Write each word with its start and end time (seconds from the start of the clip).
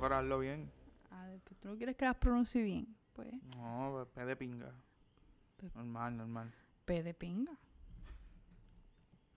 Para 0.00 0.22
bien. 0.38 0.70
Ah, 1.10 1.26
después 1.26 1.58
tú 1.60 1.68
no 1.68 1.76
quieres 1.76 1.96
que 1.96 2.04
las 2.04 2.16
pronuncie 2.16 2.62
bien. 2.62 2.96
Pues, 3.14 3.32
No, 3.56 3.90
pues, 3.92 4.08
P 4.14 4.24
de 4.24 4.36
pinga. 4.36 4.72
Normal, 5.74 6.16
normal. 6.16 6.54
P 6.84 7.02
de 7.02 7.14
pinga. 7.14 7.52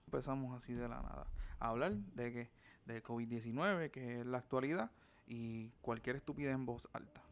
Empezamos 0.06 0.56
así 0.56 0.72
de 0.72 0.88
la 0.88 1.02
nada. 1.02 1.26
A 1.58 1.68
hablar 1.68 1.92
de 1.92 2.32
que 2.32 2.50
de 2.86 3.02
COVID-19, 3.02 3.90
que 3.90 4.20
es 4.20 4.26
la 4.26 4.38
actualidad, 4.38 4.90
y 5.26 5.70
cualquier 5.80 6.16
estupidez 6.16 6.54
en 6.54 6.66
voz 6.66 6.88
alta. 6.92 7.22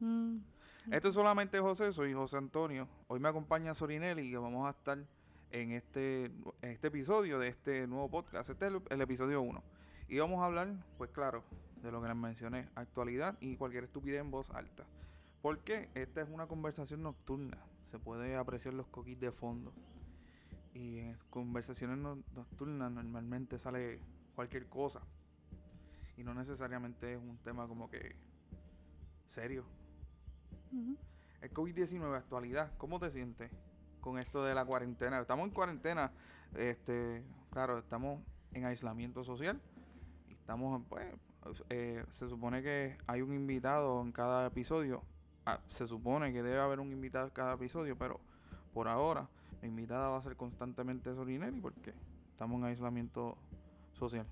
Mm, 0.00 0.38
Esto 0.92 1.08
es 1.08 1.14
solamente 1.14 1.58
José, 1.58 1.92
soy 1.92 2.14
José 2.14 2.36
Antonio. 2.36 2.88
Hoy 3.08 3.20
me 3.20 3.28
acompaña 3.28 3.74
Sorinelli 3.74 4.22
y 4.22 4.34
vamos 4.36 4.66
a 4.66 4.70
estar 4.70 4.98
en 5.50 5.72
este, 5.72 6.26
en 6.26 6.70
este 6.70 6.88
episodio 6.88 7.38
de 7.38 7.48
este 7.48 7.86
nuevo 7.86 8.08
podcast. 8.08 8.48
Este 8.48 8.66
es 8.66 8.72
el, 8.72 8.82
el 8.88 9.00
episodio 9.00 9.42
1. 9.42 9.62
Y 10.08 10.18
vamos 10.18 10.40
a 10.40 10.46
hablar, 10.46 10.68
pues 10.96 11.10
claro, 11.10 11.42
de 11.82 11.92
lo 11.92 12.00
que 12.02 12.08
les 12.08 12.16
mencioné, 12.16 12.68
actualidad 12.74 13.36
y 13.40 13.56
cualquier 13.56 13.84
estupidez 13.84 14.20
en 14.20 14.30
voz 14.30 14.50
alta. 14.50 14.84
Porque 15.42 15.88
esta 15.94 16.20
es 16.22 16.28
una 16.28 16.46
conversación 16.46 17.02
nocturna. 17.02 17.58
Se 17.90 17.98
puede 17.98 18.36
apreciar 18.36 18.74
los 18.74 18.86
coquis 18.88 19.18
de 19.20 19.30
fondo. 19.30 19.72
Y 20.74 20.98
en 20.98 21.16
conversaciones 21.30 21.98
no- 21.98 22.22
nocturnas 22.34 22.90
normalmente 22.90 23.58
sale 23.58 24.00
cualquier 24.34 24.66
cosa. 24.68 25.00
Y 26.16 26.24
no 26.24 26.34
necesariamente 26.34 27.14
es 27.14 27.20
un 27.20 27.38
tema 27.38 27.66
como 27.68 27.88
que 27.88 28.16
serio. 29.28 29.64
El 31.40 31.52
COVID-19 31.52 32.16
actualidad, 32.16 32.72
¿cómo 32.76 32.98
te 32.98 33.10
sientes 33.10 33.50
con 34.00 34.18
esto 34.18 34.44
de 34.44 34.54
la 34.54 34.64
cuarentena? 34.64 35.20
Estamos 35.20 35.46
en 35.48 35.54
cuarentena, 35.54 36.10
este, 36.54 37.22
claro, 37.50 37.78
estamos 37.78 38.20
en 38.52 38.64
aislamiento 38.64 39.22
social 39.24 39.60
y 40.28 40.32
estamos, 40.32 40.82
pues, 40.88 41.06
eh, 41.70 42.04
se 42.14 42.28
supone 42.28 42.62
que 42.62 42.96
hay 43.06 43.22
un 43.22 43.32
invitado 43.34 44.00
en 44.02 44.12
cada 44.12 44.46
episodio. 44.46 45.02
Ah, 45.46 45.60
se 45.70 45.86
supone 45.86 46.32
que 46.32 46.42
debe 46.42 46.58
haber 46.60 46.80
un 46.80 46.92
invitado 46.92 47.26
en 47.26 47.30
cada 47.32 47.54
episodio, 47.54 47.96
pero 47.96 48.20
por 48.74 48.86
ahora 48.88 49.28
la 49.62 49.66
invitada 49.68 50.08
va 50.08 50.18
a 50.18 50.22
ser 50.22 50.36
constantemente 50.36 51.14
Sorinelli 51.14 51.60
porque 51.60 51.94
estamos 52.32 52.58
en 52.58 52.64
aislamiento 52.66 53.36
social. 53.92 54.26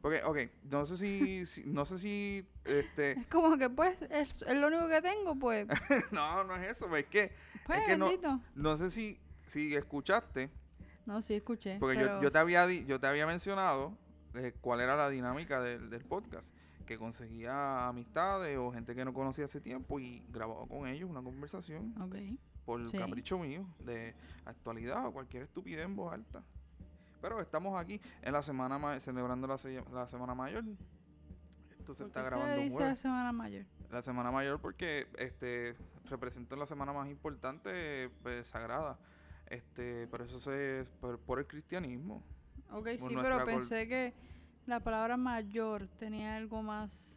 Porque, 0.00 0.22
ok, 0.24 0.38
no 0.70 0.86
sé 0.86 0.96
si, 0.96 1.46
si- 1.46 1.64
no 1.64 1.84
sé 1.84 1.98
si, 1.98 2.46
este, 2.64 3.12
Es 3.20 3.26
como 3.26 3.56
que 3.58 3.68
pues 3.68 4.02
es, 4.02 4.42
es 4.42 4.54
lo 4.56 4.68
único 4.68 4.88
que 4.88 5.02
tengo, 5.02 5.34
pues, 5.36 5.66
no, 6.12 6.44
no 6.44 6.54
es 6.56 6.68
eso, 6.68 6.94
es 6.96 7.06
que 7.06 7.32
pues 7.66 7.84
que 7.86 7.96
no- 7.96 8.06
bendito. 8.06 8.40
No 8.54 8.76
sé 8.76 8.90
si, 8.90 9.18
si 9.46 9.74
escuchaste, 9.74 10.50
No, 11.06 11.20
sí 11.22 11.34
escuché. 11.34 11.78
porque 11.80 11.98
pero 11.98 12.16
yo, 12.16 12.22
yo 12.22 12.30
te 12.30 12.38
había 12.38 12.70
yo 12.70 13.00
te 13.00 13.06
había 13.08 13.26
mencionado 13.26 13.92
eh, 14.36 14.54
cuál 14.60 14.80
era 14.80 14.96
la 14.96 15.08
dinámica 15.08 15.60
del, 15.60 15.90
del 15.90 16.04
podcast, 16.04 16.52
que 16.86 16.98
conseguía 16.98 17.88
amistades 17.88 18.56
o 18.58 18.72
gente 18.72 18.94
que 18.94 19.04
no 19.04 19.12
conocía 19.12 19.44
hace 19.46 19.60
tiempo 19.60 19.98
y 19.98 20.24
grababa 20.30 20.66
con 20.66 20.86
ellos 20.86 21.08
una 21.10 21.22
conversación 21.22 21.94
por 22.64 22.88
Sí. 22.90 22.98
capricho 22.98 23.38
mío 23.38 23.66
de 23.80 24.14
actualidad 24.44 25.06
o 25.06 25.12
cualquier 25.12 25.44
estupidez 25.44 25.84
en 25.84 25.96
voz 25.96 26.12
alta. 26.12 26.42
Pero 27.20 27.40
estamos 27.40 27.78
aquí 27.80 28.00
en 28.22 28.32
la 28.32 28.42
semana 28.42 28.78
ma- 28.78 29.00
celebrando 29.00 29.46
la, 29.46 29.58
se- 29.58 29.82
la 29.92 30.06
semana 30.06 30.34
mayor. 30.34 30.64
Esto 31.78 31.94
se 31.94 32.02
¿Por 32.04 32.08
está 32.08 32.20
qué 32.22 32.26
grabando 32.26 32.50
se 32.52 32.56
le 32.56 32.58
un 32.58 32.64
dice 32.64 32.76
jueves. 32.76 32.90
la 32.92 32.96
semana 32.96 33.32
mayor? 33.32 33.64
La 33.90 34.02
semana 34.02 34.30
mayor 34.30 34.60
porque 34.60 35.06
este 35.18 35.76
representa 36.10 36.56
la 36.56 36.66
semana 36.66 36.92
más 36.92 37.08
importante, 37.08 38.10
pues 38.22 38.46
sagrada. 38.48 38.98
Este, 39.48 40.08
pero 40.08 40.24
eso 40.24 40.38
se 40.40 40.84
por, 41.00 41.18
por 41.20 41.38
el 41.38 41.46
cristianismo. 41.46 42.22
Ok, 42.72 42.88
sí, 42.98 43.14
pero 43.20 43.44
pensé 43.44 43.88
que 43.88 44.14
la 44.66 44.80
palabra 44.80 45.16
mayor 45.16 45.86
tenía 45.98 46.36
algo 46.36 46.62
más 46.62 47.16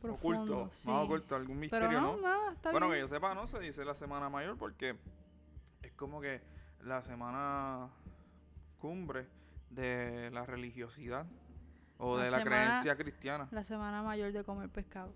profundo. 0.00 0.42
oculto, 0.60 0.74
sí. 0.74 0.88
más 0.88 1.04
oculto, 1.04 1.36
algún 1.36 1.58
misterio, 1.60 1.88
Pero 1.88 2.00
no, 2.00 2.16
¿no? 2.16 2.22
nada, 2.22 2.52
está 2.52 2.70
Bueno, 2.72 2.90
que 2.90 2.98
yo 2.98 3.08
sepa, 3.08 3.34
no 3.34 3.46
se 3.46 3.58
dice 3.60 3.84
la 3.84 3.94
semana 3.94 4.28
mayor 4.28 4.56
porque 4.58 4.96
es 5.82 5.92
como 5.92 6.20
que 6.20 6.40
la 6.80 7.02
semana 7.02 7.88
cumbre 8.78 9.28
de 9.70 10.30
la 10.32 10.44
religiosidad 10.44 11.26
o 11.98 12.16
La 12.16 12.24
de 12.24 12.30
la 12.30 12.38
semana- 12.38 12.56
creencia 12.66 12.96
cristiana. 12.96 13.48
La 13.52 13.62
semana 13.64 14.02
mayor 14.02 14.32
de 14.32 14.42
comer 14.44 14.68
pescado. 14.70 15.14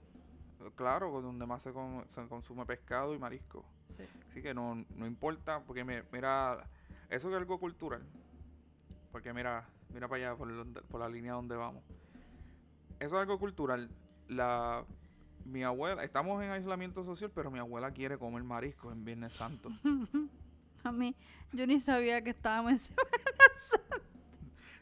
Claro, 0.77 1.21
donde 1.21 1.47
más 1.47 1.63
se, 1.63 1.73
con- 1.73 2.07
se 2.09 2.27
consume 2.29 2.65
pescado 2.65 3.15
y 3.15 3.19
marisco. 3.19 3.65
Sí. 3.89 4.05
Así 4.31 4.41
que 4.43 4.55
no, 4.55 4.85
no 4.95 5.07
importa, 5.07 5.61
porque 5.67 5.85
mi- 5.85 6.01
mira, 6.13 6.65
eso 7.11 7.29
es 7.29 7.37
algo 7.37 7.59
cultural. 7.59 8.03
Porque 9.17 9.33
mira, 9.33 9.67
mira 9.95 10.09
para 10.09 10.33
allá, 10.33 10.37
por, 10.37 11.01
la 11.01 11.09
línea 11.09 11.33
donde 11.33 11.57
vamos. 11.57 11.83
Eso 13.01 13.15
es 13.15 13.21
algo 13.23 13.39
cultural. 13.39 13.89
La, 14.29 14.85
mi 15.47 15.65
abuela, 15.65 16.05
estamos 16.05 16.45
en 16.45 16.51
aislamiento 16.51 17.03
social, 17.03 17.33
pero 17.35 17.51
mi 17.51 17.59
abuela 17.59 17.91
quiere 17.93 18.19
comer 18.19 18.45
marisco 18.45 18.93
en 18.93 19.07
Viernes 19.07 19.33
Santo. 19.33 19.71
A 20.85 20.93
mí, 20.93 21.17
yo 21.51 21.67
ni 21.67 21.81
sabía 21.81 22.23
que 22.23 22.29
estábamos 22.29 22.73
en 22.73 22.79
Semana 22.79 23.09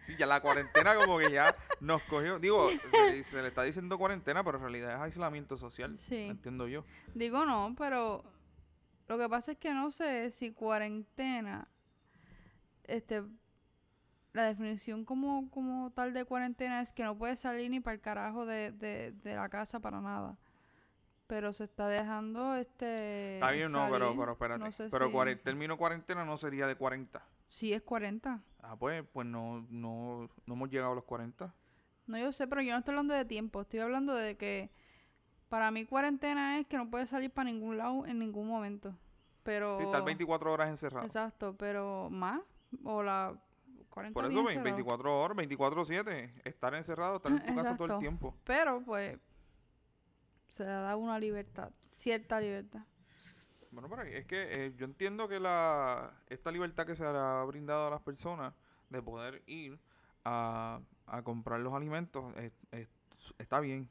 Sí, 0.02 0.16
ya 0.18 0.26
la 0.26 0.40
cuarentena 0.40 0.96
como 0.96 1.18
que 1.18 1.30
ya 1.30 1.54
nos 1.78 2.02
cogió. 2.02 2.40
Digo, 2.40 2.70
se, 2.90 3.22
se 3.22 3.40
le 3.40 3.46
está 3.46 3.62
diciendo 3.62 3.96
cuarentena, 3.98 4.42
pero 4.42 4.56
en 4.56 4.64
realidad 4.64 4.96
es 4.96 5.00
aislamiento 5.00 5.56
social. 5.56 5.96
Sí. 5.96 6.22
Entiendo 6.24 6.66
yo. 6.66 6.84
Digo 7.14 7.46
no, 7.46 7.72
pero 7.78 8.24
lo 9.06 9.16
que 9.16 9.28
pasa 9.28 9.52
es 9.52 9.58
que 9.58 9.72
no 9.72 9.92
sé 9.92 10.32
si 10.32 10.50
cuarentena, 10.50 11.68
este, 12.82 13.22
la 14.34 14.42
definición 14.42 15.04
como, 15.04 15.48
como 15.50 15.90
tal 15.92 16.12
de 16.12 16.24
cuarentena 16.26 16.80
es 16.82 16.92
que 16.92 17.04
no 17.04 17.16
puedes 17.16 17.40
salir 17.40 17.70
ni 17.70 17.80
para 17.80 17.94
el 17.94 18.00
carajo 18.00 18.44
de, 18.44 18.72
de, 18.72 19.12
de 19.12 19.34
la 19.36 19.48
casa 19.48 19.80
para 19.80 20.00
nada. 20.00 20.36
Pero 21.26 21.52
se 21.54 21.64
está 21.64 21.88
dejando 21.88 22.54
este. 22.56 23.36
Está 23.36 23.50
bien, 23.52 23.72
no, 23.72 23.88
pero, 23.90 24.14
pero 24.14 24.32
espérate. 24.32 24.62
no 24.62 24.70
sé 24.72 24.88
pero 24.90 25.06
si- 25.06 25.12
cuare- 25.12 25.36
término 25.42 25.78
cuarentena 25.78 26.24
no 26.24 26.36
sería 26.36 26.66
de 26.66 26.76
40. 26.76 27.22
Sí, 27.48 27.72
es 27.72 27.80
40. 27.82 28.42
Ah, 28.60 28.76
pues, 28.76 29.04
pues 29.12 29.26
no, 29.26 29.64
no, 29.70 30.28
no 30.46 30.54
hemos 30.54 30.68
llegado 30.68 30.92
a 30.92 30.94
los 30.96 31.04
40. 31.04 31.54
No, 32.06 32.18
yo 32.18 32.30
sé, 32.32 32.46
pero 32.46 32.60
yo 32.60 32.72
no 32.72 32.78
estoy 32.80 32.92
hablando 32.92 33.14
de 33.14 33.24
tiempo. 33.24 33.62
Estoy 33.62 33.80
hablando 33.80 34.14
de 34.14 34.36
que 34.36 34.70
para 35.48 35.70
mí 35.70 35.86
cuarentena 35.86 36.58
es 36.58 36.66
que 36.66 36.76
no 36.76 36.90
puedes 36.90 37.08
salir 37.08 37.30
para 37.30 37.44
ningún 37.50 37.78
lado 37.78 38.04
en 38.06 38.18
ningún 38.18 38.46
momento. 38.48 38.94
Pero. 39.44 39.78
Sí, 39.78 39.84
estar 39.84 40.04
24 40.04 40.52
horas 40.52 40.68
encerrado. 40.68 41.06
Exacto, 41.06 41.56
pero 41.56 42.10
más. 42.10 42.40
O 42.82 43.02
la 43.02 43.34
40 43.94 44.12
Por 44.14 44.28
días 44.28 44.40
eso, 44.40 44.50
encerrado. 44.50 44.64
24 44.76 45.20
horas, 45.20 45.36
24-7. 45.38 46.32
Estar 46.44 46.74
encerrado, 46.74 47.16
estar 47.16 47.30
en 47.30 47.46
tu 47.46 47.54
casa 47.54 47.76
todo 47.76 47.94
el 47.94 48.00
tiempo. 48.00 48.34
Pero 48.44 48.82
pues 48.84 49.18
se 50.48 50.64
da 50.64 50.96
una 50.96 51.18
libertad, 51.20 51.70
cierta 51.92 52.40
libertad. 52.40 52.82
Bueno, 53.70 53.88
pero 53.88 54.02
es 54.02 54.26
que 54.26 54.66
eh, 54.66 54.74
yo 54.76 54.84
entiendo 54.84 55.28
que 55.28 55.38
la 55.40 56.12
esta 56.28 56.50
libertad 56.50 56.86
que 56.86 56.96
se 56.96 57.02
le 57.04 57.08
ha 57.16 57.42
brindado 57.44 57.86
a 57.86 57.90
las 57.90 58.00
personas 58.02 58.52
de 58.90 59.00
poder 59.02 59.42
ir 59.46 59.78
a, 60.24 60.80
a 61.06 61.22
comprar 61.22 61.60
los 61.60 61.72
alimentos 61.74 62.34
es- 62.36 62.52
es- 62.72 62.88
está 63.38 63.60
bien. 63.60 63.88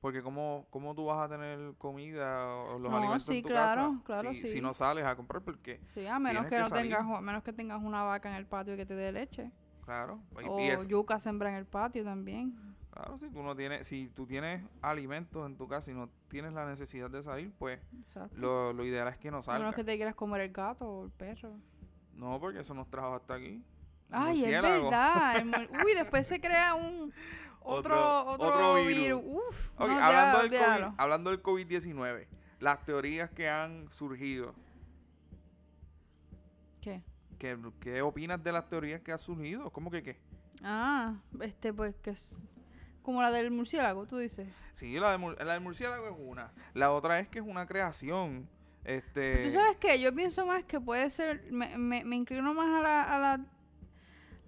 Porque 0.00 0.22
¿cómo, 0.22 0.66
¿cómo 0.70 0.94
tú 0.94 1.06
vas 1.06 1.24
a 1.24 1.28
tener 1.28 1.74
comida 1.76 2.46
o 2.54 2.78
los 2.78 2.90
No, 2.90 2.98
alimentos 2.98 3.26
sí, 3.26 3.38
en 3.38 3.42
tu 3.42 3.48
claro, 3.48 3.82
casa 3.90 4.02
claro, 4.04 4.32
si, 4.34 4.40
sí. 4.42 4.48
si 4.48 4.60
no 4.60 4.72
sales 4.72 5.04
a 5.04 5.16
comprar? 5.16 5.42
Porque, 5.42 5.80
Sí, 5.92 6.06
a 6.06 6.18
menos 6.20 6.44
que, 6.44 6.50
que 6.50 6.58
no 6.60 6.68
salir. 6.68 6.92
tengas, 6.94 7.16
a 7.18 7.20
menos 7.20 7.42
que 7.42 7.52
tengas 7.52 7.82
una 7.82 8.02
vaca 8.04 8.28
en 8.30 8.36
el 8.36 8.46
patio 8.46 8.76
que 8.76 8.86
te 8.86 8.94
dé 8.94 9.10
leche. 9.10 9.50
claro, 9.84 10.20
o 10.34 10.60
y 10.60 10.88
yuca 10.88 11.18
sembra 11.18 11.48
en 11.50 11.56
el 11.56 11.66
patio 11.66 12.04
también. 12.04 12.54
claro, 12.92 13.18
si 13.18 13.28
tú 13.28 13.42
no 13.42 13.56
tienes, 13.56 13.88
si 13.88 14.08
tú 14.14 14.24
tienes 14.24 14.62
alimentos 14.82 15.44
en 15.46 15.56
tu 15.56 15.66
casa 15.66 15.90
y 15.90 15.94
no 15.94 16.08
tienes 16.28 16.52
la 16.52 16.64
necesidad 16.66 17.10
de 17.10 17.22
salir, 17.24 17.52
pues 17.58 17.80
lo, 18.36 18.72
lo 18.72 18.84
ideal 18.84 19.08
es 19.08 19.16
que 19.18 19.32
no 19.32 19.38
a 19.38 19.42
salgas. 19.42 19.60
menos 19.62 19.74
que 19.74 19.82
te 19.82 19.96
quieras 19.96 20.14
comer 20.14 20.42
el 20.42 20.52
gato 20.52 20.86
o 20.88 21.04
el 21.06 21.10
perro. 21.10 21.56
No, 22.14 22.38
porque 22.38 22.60
eso 22.60 22.72
nos 22.72 22.88
trajo 22.88 23.14
hasta 23.16 23.34
aquí. 23.34 23.64
Ay, 24.10 24.44
es 24.44 24.62
verdad. 24.62 25.44
Uy, 25.84 25.94
después 25.96 26.26
se 26.26 26.40
crea 26.40 26.74
un 26.74 27.12
otro, 27.68 28.24
Otro- 28.26 28.46
otro, 28.48 28.74
virus. 28.84 28.96
virus. 28.96 29.22
Uf, 29.24 29.68
Ok, 29.80 29.88
no, 29.88 30.04
hablando, 30.04 30.46
ya, 30.46 30.72
del 30.74 30.82
COVID, 30.82 30.94
hablando 30.98 31.30
del 31.30 31.42
COVID-19, 31.42 32.26
las 32.60 32.84
teorías 32.84 33.30
que 33.30 33.48
han 33.48 33.88
surgido, 33.90 34.54
¿Qué? 36.80 37.02
¿qué, 37.38 37.56
qué 37.80 38.02
opinas 38.02 38.42
de 38.42 38.52
las 38.52 38.68
teorías 38.68 39.00
que 39.00 39.12
han 39.12 39.18
surgido? 39.18 39.70
¿Cómo 39.70 39.90
que 39.90 40.02
qué? 40.02 40.18
Ah, 40.62 41.14
este 41.40 41.72
pues 41.72 41.94
que 41.96 42.10
es 42.10 42.34
como 43.02 43.22
la 43.22 43.30
del 43.30 43.50
murciélago, 43.50 44.06
tú 44.06 44.18
dices. 44.18 44.48
Sí, 44.74 44.98
la, 44.98 45.16
de, 45.16 45.44
la 45.44 45.52
del 45.54 45.60
murciélago 45.60 46.06
es 46.08 46.14
una. 46.18 46.52
La 46.74 46.92
otra 46.92 47.18
es 47.20 47.28
que 47.28 47.38
es 47.38 47.44
una 47.44 47.66
creación. 47.66 48.48
Este, 48.84 49.32
Pero 49.34 49.44
tú 49.46 49.50
sabes 49.52 49.76
qué, 49.76 50.00
yo 50.00 50.14
pienso 50.14 50.46
más 50.46 50.64
que 50.64 50.80
puede 50.80 51.10
ser, 51.10 51.50
me, 51.52 51.76
me, 51.76 52.04
me 52.04 52.16
inclino 52.16 52.54
más 52.54 52.68
a 52.68 52.80
la, 52.80 53.02
a 53.02 53.18
la 53.18 53.44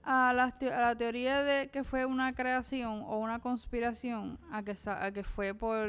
a 0.03 0.33
la, 0.33 0.45
a 0.75 0.81
la 0.81 0.97
teoría 0.97 1.43
de 1.43 1.71
que 1.71 1.85
fue 1.85 2.05
una 2.07 2.35
creación 2.35 3.03
o 3.07 3.19
una 3.19 3.41
conspiración 3.41 4.39
a 4.51 4.63
que 4.63 4.75
a 4.87 5.13
que 5.13 5.23
fue 5.25 5.55
por 5.55 5.89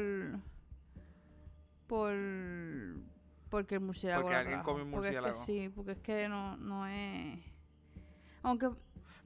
por 1.86 2.12
porque 3.48 3.74
el 3.76 3.80
murciélago 3.80 4.22
Porque 4.22 4.36
alguien 4.36 4.62
comió 4.62 4.84
un 4.84 4.90
Porque 4.90 5.08
es 5.08 5.14
que 5.14 5.20
murciélago. 5.20 5.44
sí, 5.46 5.68
porque 5.74 5.92
es 5.92 5.98
que 5.98 6.28
no 6.28 6.56
no 6.56 6.86
es 6.86 7.38
aunque 8.42 8.70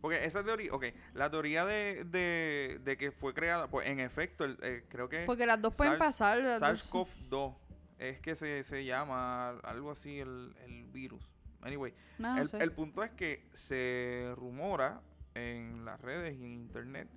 Porque 0.00 0.24
esa 0.24 0.44
teoría, 0.44 0.72
ok, 0.74 0.84
la 1.14 1.30
teoría 1.30 1.64
de, 1.64 2.04
de, 2.04 2.80
de 2.84 2.96
que 2.98 3.10
fue 3.12 3.32
creada, 3.32 3.68
pues 3.68 3.88
en 3.88 3.98
efecto, 3.98 4.44
el- 4.44 4.58
eh, 4.62 4.84
creo 4.88 5.08
que 5.08 5.24
Porque 5.24 5.46
las 5.46 5.60
dos 5.60 5.74
pueden 5.74 5.96
pasar. 5.98 6.38
las 6.38 6.60
dos- 6.60 6.92
SARS-CoV-2 6.92 7.54
es 7.98 8.20
que 8.20 8.36
se, 8.36 8.62
se 8.64 8.84
llama 8.84 9.50
algo 9.64 9.90
así 9.90 10.18
el, 10.20 10.54
el 10.64 10.84
virus. 10.84 11.22
Anyway, 11.62 11.94
No, 12.18 12.38
el, 12.38 12.48
el 12.60 12.72
punto 12.72 13.02
es 13.02 13.10
que 13.12 13.48
se 13.52 14.32
rumora 14.36 15.00
en 15.34 15.84
las 15.84 16.00
redes 16.00 16.34
y 16.38 16.44
en 16.44 16.52
internet 16.52 17.08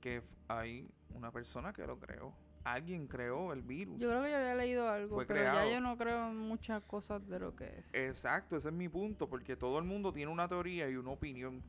que 0.00 0.22
hay 0.48 0.88
una 1.10 1.30
persona 1.32 1.72
que 1.72 1.86
lo 1.86 1.98
creó. 1.98 2.32
Alguien 2.64 3.06
creó 3.06 3.52
el 3.52 3.62
virus. 3.62 3.98
Yo 4.00 4.08
creo 4.08 4.22
que 4.24 4.30
yo 4.30 4.36
había 4.38 4.54
leído 4.56 4.88
algo, 4.88 5.14
Fue 5.16 5.26
pero 5.26 5.40
creado. 5.40 5.64
ya 5.68 5.74
yo 5.74 5.80
no 5.80 5.96
creo 5.96 6.30
en 6.30 6.36
muchas 6.36 6.82
cosas 6.82 7.26
de 7.28 7.38
lo 7.38 7.54
que 7.54 7.64
es. 7.66 7.84
Exacto, 7.92 8.56
ese 8.56 8.68
es 8.68 8.74
mi 8.74 8.88
punto, 8.88 9.28
porque 9.28 9.56
todo 9.56 9.78
el 9.78 9.84
mundo 9.84 10.12
tiene 10.12 10.32
una 10.32 10.48
teoría 10.48 10.88
y 10.90 10.96
una 10.96 11.10
opinión. 11.10 11.62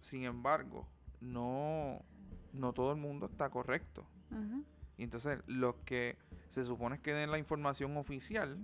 Sin 0.00 0.24
embargo, 0.24 0.86
no, 1.20 2.02
no 2.52 2.72
todo 2.74 2.92
el 2.92 2.98
mundo 2.98 3.26
está 3.26 3.48
correcto. 3.50 4.06
Y 4.98 5.04
entonces 5.04 5.40
los 5.46 5.74
que 5.86 6.18
se 6.50 6.64
supone 6.64 7.00
que 7.00 7.14
den 7.14 7.30
la 7.30 7.38
información 7.38 7.96
oficial, 7.96 8.58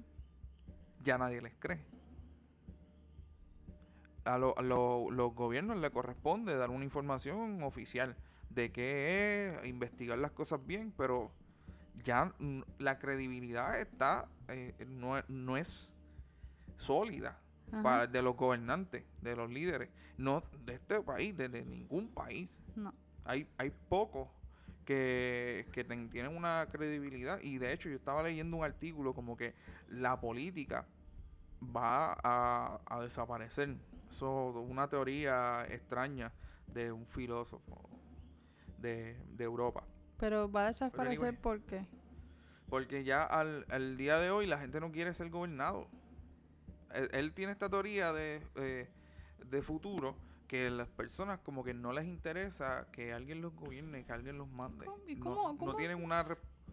ya 1.03 1.17
nadie 1.17 1.41
les 1.41 1.55
cree. 1.55 1.81
A, 4.25 4.39
lo- 4.39 4.57
a 4.59 4.63
lo- 4.63 5.11
los 5.11 5.35
gobiernos 5.35 5.77
les 5.79 5.91
corresponde 5.91 6.57
dar 6.57 6.71
una 6.71 6.85
información 6.85 7.63
oficial 7.63 8.17
de 8.51 8.73
qué 8.73 9.59
es, 9.61 9.67
investigar 9.67 10.19
las 10.19 10.31
cosas 10.31 10.65
bien, 10.67 10.93
pero 10.97 11.31
ya 12.05 12.33
la 12.79 12.99
credibilidad 12.99 13.79
está, 13.81 14.27
eh, 14.49 14.75
no, 14.89 15.19
es- 15.19 15.29
no 15.29 15.57
es 15.59 15.91
sólida 16.79 17.39
para, 17.83 18.07
de 18.07 18.23
los 18.23 18.37
gobernantes, 18.37 19.05
de 19.21 19.37
los 19.37 19.51
líderes, 19.51 19.91
no 20.17 20.43
de 20.65 20.75
este 20.75 21.01
país, 21.03 21.37
de, 21.37 21.49
de 21.49 21.65
ningún 21.65 22.09
país 22.09 22.49
No. 22.77 22.95
hay, 23.25 23.47
hay 23.59 23.71
pocos 23.89 24.29
que, 24.87 25.67
que 25.73 25.83
ten- 25.85 26.09
tienen 26.11 26.37
una 26.37 26.67
credibilidad 26.71 27.41
y 27.43 27.59
de 27.59 27.73
hecho 27.73 27.89
yo 27.89 27.97
estaba 27.97 28.23
leyendo 28.23 28.57
un 28.57 28.65
artículo 28.65 29.13
como 29.13 29.37
que 29.37 29.55
la 29.89 30.21
política 30.21 30.87
va 31.75 32.17
a, 32.23 32.81
a 32.87 33.01
desaparecer. 33.01 33.77
Eso 34.15 34.51
una 34.61 34.89
teoría 34.89 35.67
extraña 35.69 36.31
de 36.69 36.93
un 36.93 37.05
filósofo 37.05 37.91
de, 38.79 39.17
de 39.33 39.43
Europa. 39.45 39.83
Pero 40.19 40.49
va 40.51 40.63
a 40.63 40.67
desaparecer 40.69 41.19
anyway. 41.31 41.43
¿por 41.43 41.61
qué? 41.63 41.85
Porque 42.69 43.03
ya 43.03 43.25
al, 43.25 43.67
al 43.71 43.97
día 43.97 44.19
de 44.21 44.31
hoy 44.31 44.47
la 44.47 44.59
gente 44.59 44.79
no 44.79 44.93
quiere 44.93 45.13
ser 45.15 45.31
gobernado. 45.31 45.89
Él, 46.93 47.09
él 47.13 47.33
tiene 47.33 47.51
esta 47.51 47.69
teoría 47.69 48.13
de, 48.13 48.41
eh, 48.55 48.89
de 49.51 49.63
futuro 49.63 50.15
que 50.47 50.71
las 50.71 50.87
personas 50.87 51.41
como 51.41 51.65
que 51.65 51.75
no 51.75 51.93
les 51.93 52.05
interesa 52.07 52.87
que 52.93 53.13
alguien 53.13 53.41
los 53.43 53.53
gobierne, 53.57 54.05
que 54.05 54.13
alguien 54.13 54.39
los 54.39 54.49
mande. 54.49 54.87
¿Cómo- 54.87 54.99
No- 55.17 55.59
cómo- 55.59 55.73
no, 55.73 55.77
tienen 55.77 56.01
una... 56.05 56.25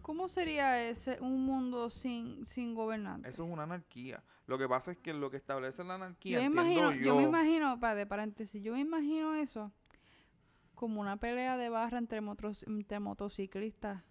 ¿Cómo 0.02 0.28
sería 0.28 0.82
ese 0.88 1.18
un 1.20 1.44
mundo 1.46 1.88
sin, 1.88 2.44
sin 2.44 2.74
gobernantes? 2.74 3.34
Eso 3.34 3.44
es 3.44 3.50
una 3.50 3.62
anarquía. 3.62 4.22
Lo 4.46 4.58
que 4.58 4.68
pasa 4.68 4.92
es 4.92 4.98
que 4.98 5.14
lo 5.14 5.30
que 5.30 5.36
establece 5.36 5.84
la 5.84 5.94
anarquía, 5.94 6.38
Yo 6.38 6.50
me 6.50 6.62
imagino, 6.62 6.92
yo, 6.92 7.00
yo 7.00 7.16
me 7.16 7.22
imagino, 7.22 7.78
para 7.78 7.94
de 7.94 8.06
paréntesis, 8.06 8.62
yo 8.62 8.72
me 8.72 8.80
imagino 8.80 9.34
eso 9.34 9.72
como 10.74 11.00
una 11.00 11.16
pelea 11.16 11.56
de 11.56 11.68
barra 11.68 11.98
entre, 11.98 12.20
motos, 12.20 12.64
entre 12.64 12.98
motociclistas 12.98 14.02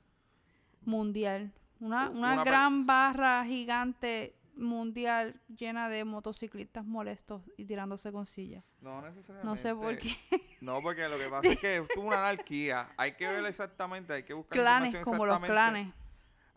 mundial. 0.86 1.52
Una, 1.82 2.10
una 2.10 2.44
gran 2.44 2.86
barra 2.86 3.44
gigante 3.46 4.36
mundial 4.56 5.39
llena 5.48 5.89
de 5.89 6.03
motociclistas 6.06 6.86
molestos 6.86 7.42
y 7.57 7.65
tirándose 7.65 8.12
con 8.12 8.25
sillas. 8.25 8.63
No 8.81 9.01
necesariamente. 9.01 9.45
No 9.45 9.56
sé 9.57 9.74
por 9.75 9.98
qué. 9.98 10.15
No, 10.62 10.80
porque 10.81 11.07
lo 11.09 11.18
que 11.18 11.27
pasa 11.27 11.48
es 11.50 11.59
que 11.59 11.77
es 11.77 11.83
una 11.98 12.18
anarquía. 12.19 12.89
Hay 12.95 13.13
que 13.15 13.27
ver 13.27 13.44
exactamente, 13.45 14.13
hay 14.13 14.21
que 14.24 14.33
buscar 14.36 14.59
clanes, 14.59 14.95
como 15.03 15.25
los 15.25 15.39
clanes, 15.39 15.92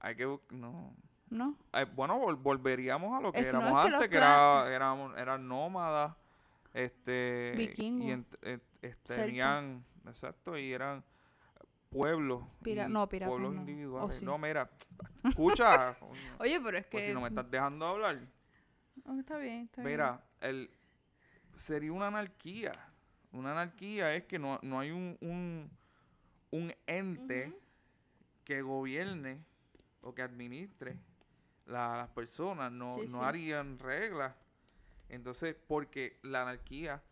Hay 0.00 0.14
que 0.14 0.26
buscar... 0.26 0.52
No... 0.58 0.94
¿no? 1.30 1.56
Eh, 1.72 1.86
bueno, 1.94 2.20
vol- 2.20 2.36
volveríamos 2.40 3.16
a 3.16 3.20
lo 3.22 3.32
que 3.32 3.38
Es 3.40 3.46
que 3.46 3.52
no, 3.52 3.60
éramos 3.62 3.84
es 3.84 3.88
que 3.90 3.94
antes, 3.96 4.10
que 4.10 4.16
era, 4.18 4.70
éramos, 4.74 5.16
eran 5.16 5.48
nómadas, 5.48 6.14
este, 6.74 7.54
Vikingos. 7.56 8.04
y 8.06 8.10
ent- 8.10 8.38
et- 8.42 8.62
et- 8.82 8.98
Celtas. 9.06 9.16
tenían, 9.26 9.84
exacto, 10.06 10.58
y 10.58 10.72
eran 10.72 11.02
pueblos, 11.94 12.42
Pira- 12.62 12.88
no, 12.88 13.08
piratas 13.08 13.30
pueblos 13.30 13.54
no. 13.54 13.60
individuales. 13.60 14.16
¿O 14.16 14.18
sí? 14.18 14.24
No, 14.24 14.36
mira, 14.36 14.68
escucha, 15.24 15.96
Oye, 16.38 16.60
pero 16.60 16.76
es 16.78 16.86
pues 16.86 17.02
que... 17.04 17.08
si 17.08 17.14
no 17.14 17.20
me 17.20 17.28
estás 17.28 17.48
dejando 17.50 17.86
hablar, 17.86 18.18
Oh, 19.06 19.18
está 19.18 19.38
bien, 19.38 19.64
está 19.64 19.82
bien. 19.82 19.92
mira, 19.92 20.24
el, 20.40 20.70
sería 21.56 21.92
una 21.92 22.06
anarquía, 22.08 22.72
una 23.32 23.52
anarquía 23.52 24.14
es 24.14 24.24
que 24.24 24.38
no, 24.38 24.58
no 24.62 24.78
hay 24.80 24.90
un, 24.92 25.16
un, 25.20 25.70
un 26.52 26.74
ente 26.86 27.52
que 28.44 28.62
gobierne 28.62 29.44
o 30.02 30.14
que 30.14 30.22
administre 30.22 30.98
la- 31.66 31.96
las 31.96 32.08
personas, 32.10 32.70
no, 32.72 32.90
Sí, 32.92 33.00
no 33.08 33.18
sí. 33.18 33.24
harían 33.24 33.78
reglas. 33.78 34.34
Entonces, 35.08 35.54
porque 35.66 36.18
la 36.22 36.42
anarquía 36.42 37.02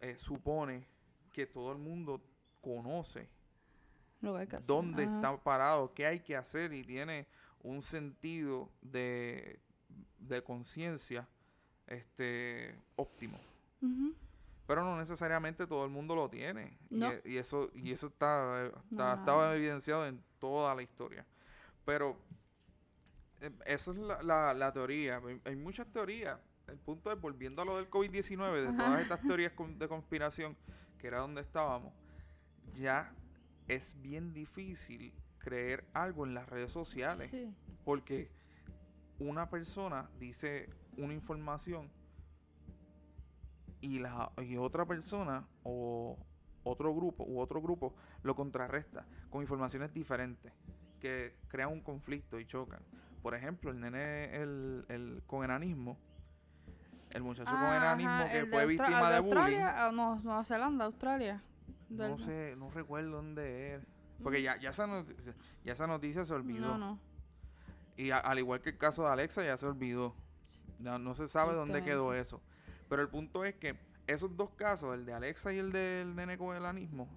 eh, 0.00 0.16
supone 0.18 0.86
que 1.32 1.46
todo 1.46 1.72
el 1.72 1.78
mundo 1.78 2.22
conoce 2.60 3.20
Lo 3.20 3.20
que 3.20 3.22
hay 3.22 3.28
que 3.28 3.30
hacer. 3.30 4.13
Dónde 4.66 5.04
Ajá. 5.04 5.14
está 5.16 5.36
parado, 5.42 5.92
qué 5.94 6.06
hay 6.06 6.20
que 6.20 6.36
hacer 6.36 6.72
y 6.72 6.82
tiene 6.82 7.26
un 7.62 7.82
sentido 7.82 8.70
de, 8.82 9.58
de 10.18 10.42
conciencia 10.42 11.26
este 11.86 12.74
óptimo. 12.96 13.38
Pero 14.66 14.82
no 14.82 14.96
necesariamente 14.96 15.66
todo 15.66 15.84
el 15.84 15.90
mundo 15.90 16.14
lo 16.14 16.28
tiene. 16.30 16.78
Y 16.90 16.94
No. 16.96 17.12
e- 17.12 17.22
Y, 17.26 17.36
eso, 17.36 17.70
y 17.74 17.92
eso 17.92 18.06
está, 18.06 18.66
está, 18.90 19.14
No, 19.14 19.20
estaba 19.20 19.54
evidenciado 19.54 20.06
en 20.06 20.22
toda 20.38 20.74
la 20.74 20.80
historia. 20.82 21.26
Pero 21.84 22.16
eh, 23.42 23.50
esa 23.66 23.90
es 23.90 23.96
la, 23.98 24.22
la, 24.22 24.54
la 24.54 24.72
teoría. 24.72 25.20
Hay, 25.44 25.56
muchas 25.56 25.86
teorías. 25.88 26.40
El 26.66 26.78
punto 26.78 27.12
es, 27.12 27.20
volviendo 27.20 27.60
a 27.60 27.64
lo 27.66 27.76
del 27.76 27.90
COVID-19, 27.90 28.70
de 28.70 28.72
todas 28.78 29.00
estas 29.02 29.20
teorías 29.20 29.52
de 29.76 29.86
conspiración, 29.86 30.56
que 30.98 31.08
era 31.08 31.18
donde 31.18 31.42
estábamos, 31.42 31.92
ya 32.72 33.12
es 33.68 34.00
bien 34.00 34.32
difícil 34.32 35.12
creer 35.38 35.84
algo 35.92 36.24
en 36.26 36.34
las 36.34 36.48
redes 36.48 36.72
sociales. 36.72 37.30
Sí. 37.30 37.52
Porque 37.84 38.30
una 39.18 39.48
persona 39.50 40.08
dice 40.18 40.68
una 40.96 41.12
información 41.14 41.90
y 43.80 43.98
la 43.98 44.30
y 44.38 44.56
otra 44.56 44.86
persona 44.86 45.46
o 45.62 46.16
otro 46.62 46.94
grupo 46.94 47.24
u 47.24 47.40
otro 47.40 47.60
grupo 47.60 47.94
lo 48.22 48.34
contrarresta 48.34 49.04
con 49.30 49.42
informaciones 49.42 49.92
diferentes 49.92 50.52
que 51.00 51.36
crean 51.48 51.70
un 51.70 51.82
conflicto 51.82 52.40
y 52.40 52.46
chocan. 52.46 52.80
Por 53.22 53.34
ejemplo, 53.34 53.70
el 53.70 53.80
nene 53.80 54.34
el, 54.36 54.86
el 54.88 55.22
con 55.26 55.44
enanismo, 55.44 55.98
el 57.14 57.22
muchacho 57.22 57.50
con 57.50 57.74
enanismo 57.74 58.24
que 58.30 58.38
de 58.38 58.46
fue 58.46 58.66
víctima 58.66 59.08
el 59.08 59.14
de 59.14 59.20
bullying. 59.20 59.36
Australia, 59.36 59.86
ah, 59.86 59.92
no, 59.92 60.16
Nueva 60.16 60.44
Zelanda, 60.44 60.84
Australia. 60.86 61.42
No 61.96 62.18
sé, 62.18 62.54
no 62.56 62.70
recuerdo 62.70 63.10
dónde 63.10 63.68
era. 63.70 63.84
Porque 64.22 64.42
ya, 64.42 64.58
ya, 64.58 64.70
esa 64.70 64.86
noticia, 64.86 65.34
ya 65.64 65.72
esa 65.72 65.86
noticia 65.86 66.24
se 66.24 66.32
olvidó. 66.34 66.60
No, 66.68 66.78
no. 66.78 66.98
Y 67.96 68.10
a- 68.10 68.18
al 68.18 68.38
igual 68.38 68.60
que 68.60 68.70
el 68.70 68.78
caso 68.78 69.04
de 69.04 69.10
Alexa, 69.10 69.44
ya 69.44 69.56
se 69.56 69.66
olvidó. 69.66 70.14
No, 70.78 70.98
no 70.98 71.14
se 71.14 71.28
sabe 71.28 71.54
dónde 71.54 71.82
quedó 71.84 72.14
eso. 72.14 72.40
Pero 72.88 73.02
el 73.02 73.08
punto 73.08 73.44
es 73.44 73.54
que 73.54 73.76
esos 74.06 74.36
dos 74.36 74.50
casos, 74.50 74.94
el 74.94 75.04
de 75.06 75.14
Alexa 75.14 75.52
y 75.52 75.58
el 75.58 75.72
del 75.72 76.14
nene 76.14 76.36
con 76.38 76.56
enanismo, 76.56 77.08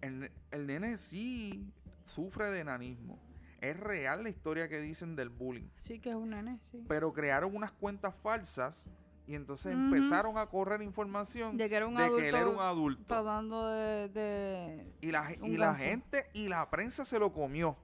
el, 0.00 0.30
el 0.50 0.66
nene 0.66 0.98
sí 0.98 1.70
sufre 2.06 2.50
de 2.50 2.60
enanismo. 2.60 3.18
Es 3.60 3.78
real 3.78 4.24
la 4.24 4.28
historia 4.28 4.68
que 4.68 4.80
dicen 4.80 5.14
del 5.16 5.28
bullying. 5.28 5.68
Sí 5.76 6.00
que 6.00 6.10
es 6.10 6.16
un 6.16 6.30
nene, 6.30 6.58
sí. 6.62 6.84
Pero 6.88 7.12
crearon 7.12 7.54
unas 7.54 7.72
cuentas 7.72 8.14
falsas 8.22 8.84
y 9.26 9.34
entonces 9.34 9.72
empezaron 9.72 10.36
a 10.38 10.46
correr 10.46 10.82
información 10.82 11.56
De 11.56 11.68
que 11.68 11.76
era 11.76 11.86
un 11.86 11.94
de 11.94 12.08
que 12.16 12.28
él 12.28 12.34
era 12.34 12.48
un 12.48 12.58
adulto 12.58 13.04
tratando 13.06 13.68
de, 13.68 14.08
de- 14.08 14.92
Y 15.00 15.10
la, 15.12 15.32
y 15.42 15.56
la 15.56 15.74
gente 15.76 16.26
y 16.34 16.48
la 16.48 16.68
prensa 16.70 17.04
se 17.04 17.18
lo 17.18 17.32
comió. 17.32 17.76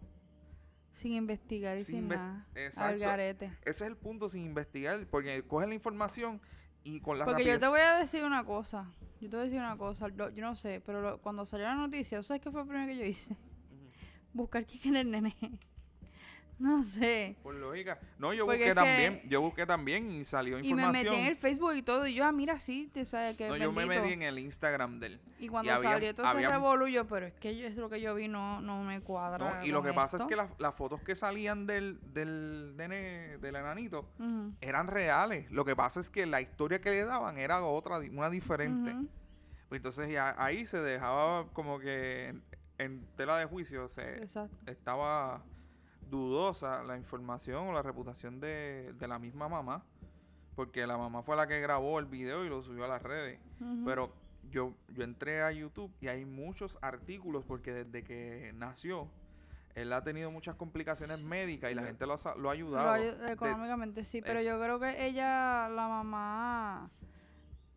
sin 0.92 1.12
investigar 1.12 1.78
y 1.78 1.84
Sin 1.84 1.96
sin, 2.00 2.08
nada. 2.08 2.46
Al 2.76 2.98
garete. 2.98 3.46
Ese 3.62 3.70
es 3.70 3.82
el 3.82 3.96
punto 3.96 4.28
sin 4.28 4.44
investigar, 4.44 5.06
porque 5.10 5.42
cogen 5.46 5.68
la 5.68 5.74
información 5.76 6.40
y 6.82 7.00
con 7.00 7.18
la 7.18 7.24
Porque 7.24 7.44
yo 7.44 7.58
te 7.58 7.68
voy 7.68 7.80
a 7.80 7.94
decir 7.98 8.24
una 8.24 8.44
cosa. 8.44 8.90
Yo 9.20 9.28
te 9.30 9.36
voy 9.36 9.42
a 9.42 9.44
decir 9.44 9.58
una 9.60 9.76
cosa. 9.76 10.08
lo- 10.08 10.30
yo 10.30 10.42
no 10.42 10.56
sé, 10.56 10.82
pero 10.84 11.00
lo- 11.00 11.18
cuando 11.20 11.46
salió 11.46 11.66
la 11.66 11.74
noticia, 11.76 12.20
¿sabes 12.22 12.42
qué 12.42 12.50
fue 12.50 12.62
lo 12.62 12.66
primero 12.66 12.86
que 12.88 12.96
yo 12.96 13.04
hice? 13.04 13.36
Buscar 14.32 14.66
quién 14.66 14.94
era 14.96 15.00
el 15.00 15.10
nene. 15.10 15.36
No 16.68 16.82
sé. 16.82 17.36
Por 17.42 17.54
lógica. 17.54 18.00
No, 18.18 18.32
yo 18.34 18.44
Porque 18.44 18.58
busqué 18.64 18.74
también, 18.74 19.20
yo 19.28 19.40
busqué 19.40 19.64
también 19.64 20.10
y 20.10 20.24
salió 20.24 20.58
Y 20.58 20.62
me 20.62 20.68
información. 20.82 21.04
metí 21.14 21.20
en 21.22 21.26
el 21.28 21.36
Facebook 21.36 21.74
y 21.76 21.82
todo. 21.82 22.06
Y 22.06 22.14
yo, 22.14 22.24
ah, 22.24 22.32
mira, 22.32 22.58
sí, 22.58 22.90
te 22.92 23.04
sabes 23.04 23.36
que 23.36 23.48
no, 23.48 23.56
yo 23.56 23.70
me 23.70 23.86
metí 23.86 24.12
en 24.12 24.22
el 24.22 24.38
Instagram 24.40 24.98
de 24.98 25.06
él. 25.06 25.20
Y 25.38 25.46
cuando 25.46 25.72
había- 25.72 25.90
salió 25.90 26.14
todo 26.14 26.26
ese 26.26 26.34
había- 26.34 26.48
revolú, 26.48 26.88
yo, 26.88 27.06
pero 27.06 27.26
es 27.26 27.34
que 27.34 27.56
yo, 27.56 27.66
es 27.66 27.76
lo 27.76 27.88
que 27.88 28.00
yo 28.00 28.14
vi 28.16 28.26
no, 28.26 28.60
no 28.60 28.82
me 28.82 28.98
¿no? 28.98 29.04
cuadra. 29.04 29.60
Y 29.64 29.70
lo 29.70 29.82
que 29.84 29.92
pasa 29.92 30.16
es 30.16 30.24
que 30.24 30.34
las, 30.34 30.50
las 30.58 30.74
fotos 30.74 31.00
que 31.02 31.14
salían 31.14 31.66
del, 31.66 32.00
del 32.12 32.74
nene, 32.76 33.38
del 33.38 33.54
enanito, 33.54 34.08
eran 34.60 34.88
reales. 34.88 35.48
Lo 35.52 35.64
que 35.64 35.76
pasa 35.76 36.00
es 36.00 36.10
que 36.10 36.26
la 36.26 36.40
historia 36.40 36.80
que 36.80 36.90
le 36.90 37.04
daban 37.04 37.38
era 37.38 37.62
otra, 37.62 37.98
una 37.98 38.30
diferente. 38.30 38.96
Pues 39.68 39.78
entonces 39.78 40.10
ya 40.10 40.34
ahí 40.38 40.66
se 40.66 40.78
dejaba 40.80 41.46
como 41.52 41.78
que 41.78 42.28
en, 42.28 42.42
en 42.78 43.06
tela 43.16 43.36
de 43.38 43.44
juicio, 43.44 43.86
se 43.88 44.16
Exacto. 44.22 44.56
estaba 44.66 45.44
dudosa 46.10 46.82
la 46.84 46.96
información 46.96 47.68
o 47.68 47.72
la 47.72 47.82
reputación 47.82 48.40
de, 48.40 48.92
de 48.98 49.08
la 49.08 49.18
misma 49.18 49.48
mamá, 49.48 49.84
porque 50.54 50.86
la 50.86 50.96
mamá 50.96 51.22
fue 51.22 51.36
la 51.36 51.46
que 51.46 51.60
grabó 51.60 51.98
el 51.98 52.06
video 52.06 52.44
y 52.44 52.48
lo 52.48 52.62
subió 52.62 52.84
a 52.84 52.88
las 52.88 53.02
redes. 53.02 53.38
Pero 53.84 54.12
yo, 54.50 54.74
yo 54.94 55.04
entré 55.04 55.42
a 55.42 55.52
YouTube 55.52 55.92
y 56.00 56.08
hay 56.08 56.24
muchos 56.24 56.78
artículos 56.80 57.44
porque 57.46 57.72
desde 57.72 58.02
que 58.02 58.52
nació, 58.56 59.08
él 59.74 59.92
ha 59.92 60.02
tenido 60.02 60.30
muchas 60.32 60.56
complicaciones 60.56 61.22
médicas 61.22 61.70
y 61.70 61.74
la 61.74 61.84
gente 61.84 62.04
lo 62.06 62.14
ha, 62.14 62.18
sa- 62.18 62.34
lo 62.34 62.38
ha 62.38 62.42
Lo 62.42 62.50
ayudado. 62.50 62.94
de- 62.94 63.32
económicamente 63.32 64.04
sí, 64.04 64.20
pero 64.22 64.40
eso. 64.40 64.48
yo 64.48 64.60
creo 64.60 64.80
que 64.80 65.06
ella, 65.06 65.68
la 65.68 65.86
mamá, 65.88 66.90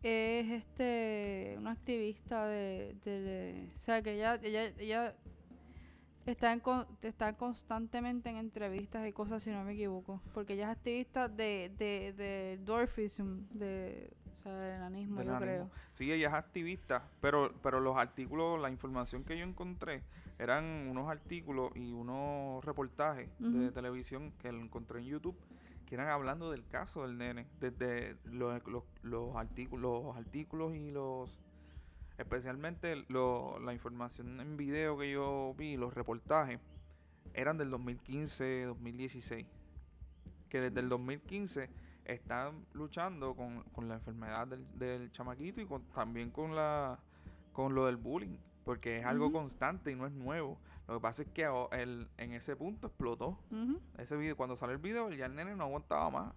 es 0.02 0.50
este 0.50 1.54
una 1.58 1.70
activista 1.72 2.46
de, 2.46 2.96
de- 3.04 3.68
o 3.76 3.80
sea 3.80 4.02
que 4.02 4.14
ella, 4.14 4.34
ella, 4.42 4.64
ella 4.78 5.14
está 6.26 6.52
en 6.52 6.62
está 7.02 7.32
constantemente 7.34 8.30
en 8.30 8.36
entrevistas 8.36 9.06
y 9.08 9.12
cosas 9.12 9.42
si 9.42 9.50
no 9.50 9.64
me 9.64 9.72
equivoco, 9.72 10.20
porque 10.32 10.54
ella 10.54 10.70
es 10.70 10.76
activista 10.76 11.28
de, 11.28 11.72
de, 11.78 12.12
de 12.16 12.58
dwarfism, 12.64 13.48
de, 13.50 14.10
o 14.36 14.42
sea, 14.42 14.54
de 14.56 14.74
enanismo, 14.74 15.16
del 15.18 15.26
yo 15.28 15.36
enanismo. 15.36 15.68
creo. 15.68 15.70
Sí, 15.90 16.12
ella 16.12 16.28
es 16.28 16.34
activista, 16.34 17.08
pero, 17.20 17.52
pero 17.62 17.80
los 17.80 17.96
artículos, 17.96 18.60
la 18.60 18.70
información 18.70 19.24
que 19.24 19.36
yo 19.36 19.44
encontré 19.44 20.02
eran 20.38 20.64
unos 20.88 21.08
artículos 21.10 21.70
y 21.76 21.92
unos 21.92 22.64
reportajes 22.64 23.28
de 23.38 23.70
televisión 23.70 24.32
que 24.40 24.48
encontré 24.48 25.00
en 25.00 25.06
YouTube 25.06 25.36
que 25.86 25.96
eran 25.96 26.08
hablando 26.08 26.50
del 26.50 26.66
caso 26.66 27.02
del 27.02 27.18
nene, 27.18 27.46
desde 27.60 28.16
los, 28.24 28.64
los, 28.66 28.82
los 29.02 29.36
artículos, 29.36 30.02
los 30.04 30.16
artículos 30.16 30.74
y 30.74 30.90
los 30.90 31.36
especialmente 32.22 33.04
lo- 33.08 33.58
la 33.60 33.72
información 33.72 34.40
en 34.40 34.56
video 34.56 34.96
que 34.98 35.10
yo 35.12 35.54
vi, 35.56 35.76
los 35.76 35.94
reportajes, 35.94 36.58
eran 37.34 37.56
del 37.58 37.70
2015, 37.70 38.64
2016. 38.66 39.46
Que 40.48 40.60
desde 40.60 40.80
el 40.80 40.88
2015 40.88 41.70
están 42.04 42.66
luchando 42.72 43.34
con, 43.34 43.62
con 43.72 43.88
la 43.88 43.94
enfermedad 43.94 44.46
del, 44.48 44.66
del 44.78 45.10
chamaquito 45.12 45.60
y 45.60 45.66
con, 45.66 45.82
también 45.92 46.30
con 46.30 46.54
la 46.54 46.98
con 47.52 47.74
lo 47.74 47.84
del 47.86 47.96
bullying, 47.98 48.38
porque 48.64 48.98
es 48.98 49.04
algo 49.04 49.30
constante 49.30 49.90
y 49.92 49.94
no 49.94 50.06
es 50.06 50.12
nuevo. 50.12 50.58
Lo 50.88 50.94
que 50.94 51.00
pasa 51.00 51.22
es 51.22 51.28
que 51.28 51.46
el, 51.72 52.08
en 52.16 52.32
ese 52.32 52.56
punto 52.56 52.86
explotó. 52.88 53.38
Ese 53.98 54.16
video, 54.16 54.36
cuando 54.36 54.56
salió 54.56 54.74
el 54.74 54.80
video, 54.80 55.10
ya 55.12 55.26
el 55.26 55.34
nene 55.34 55.54
no 55.54 55.64
aguantaba 55.64 56.10
más. 56.10 56.34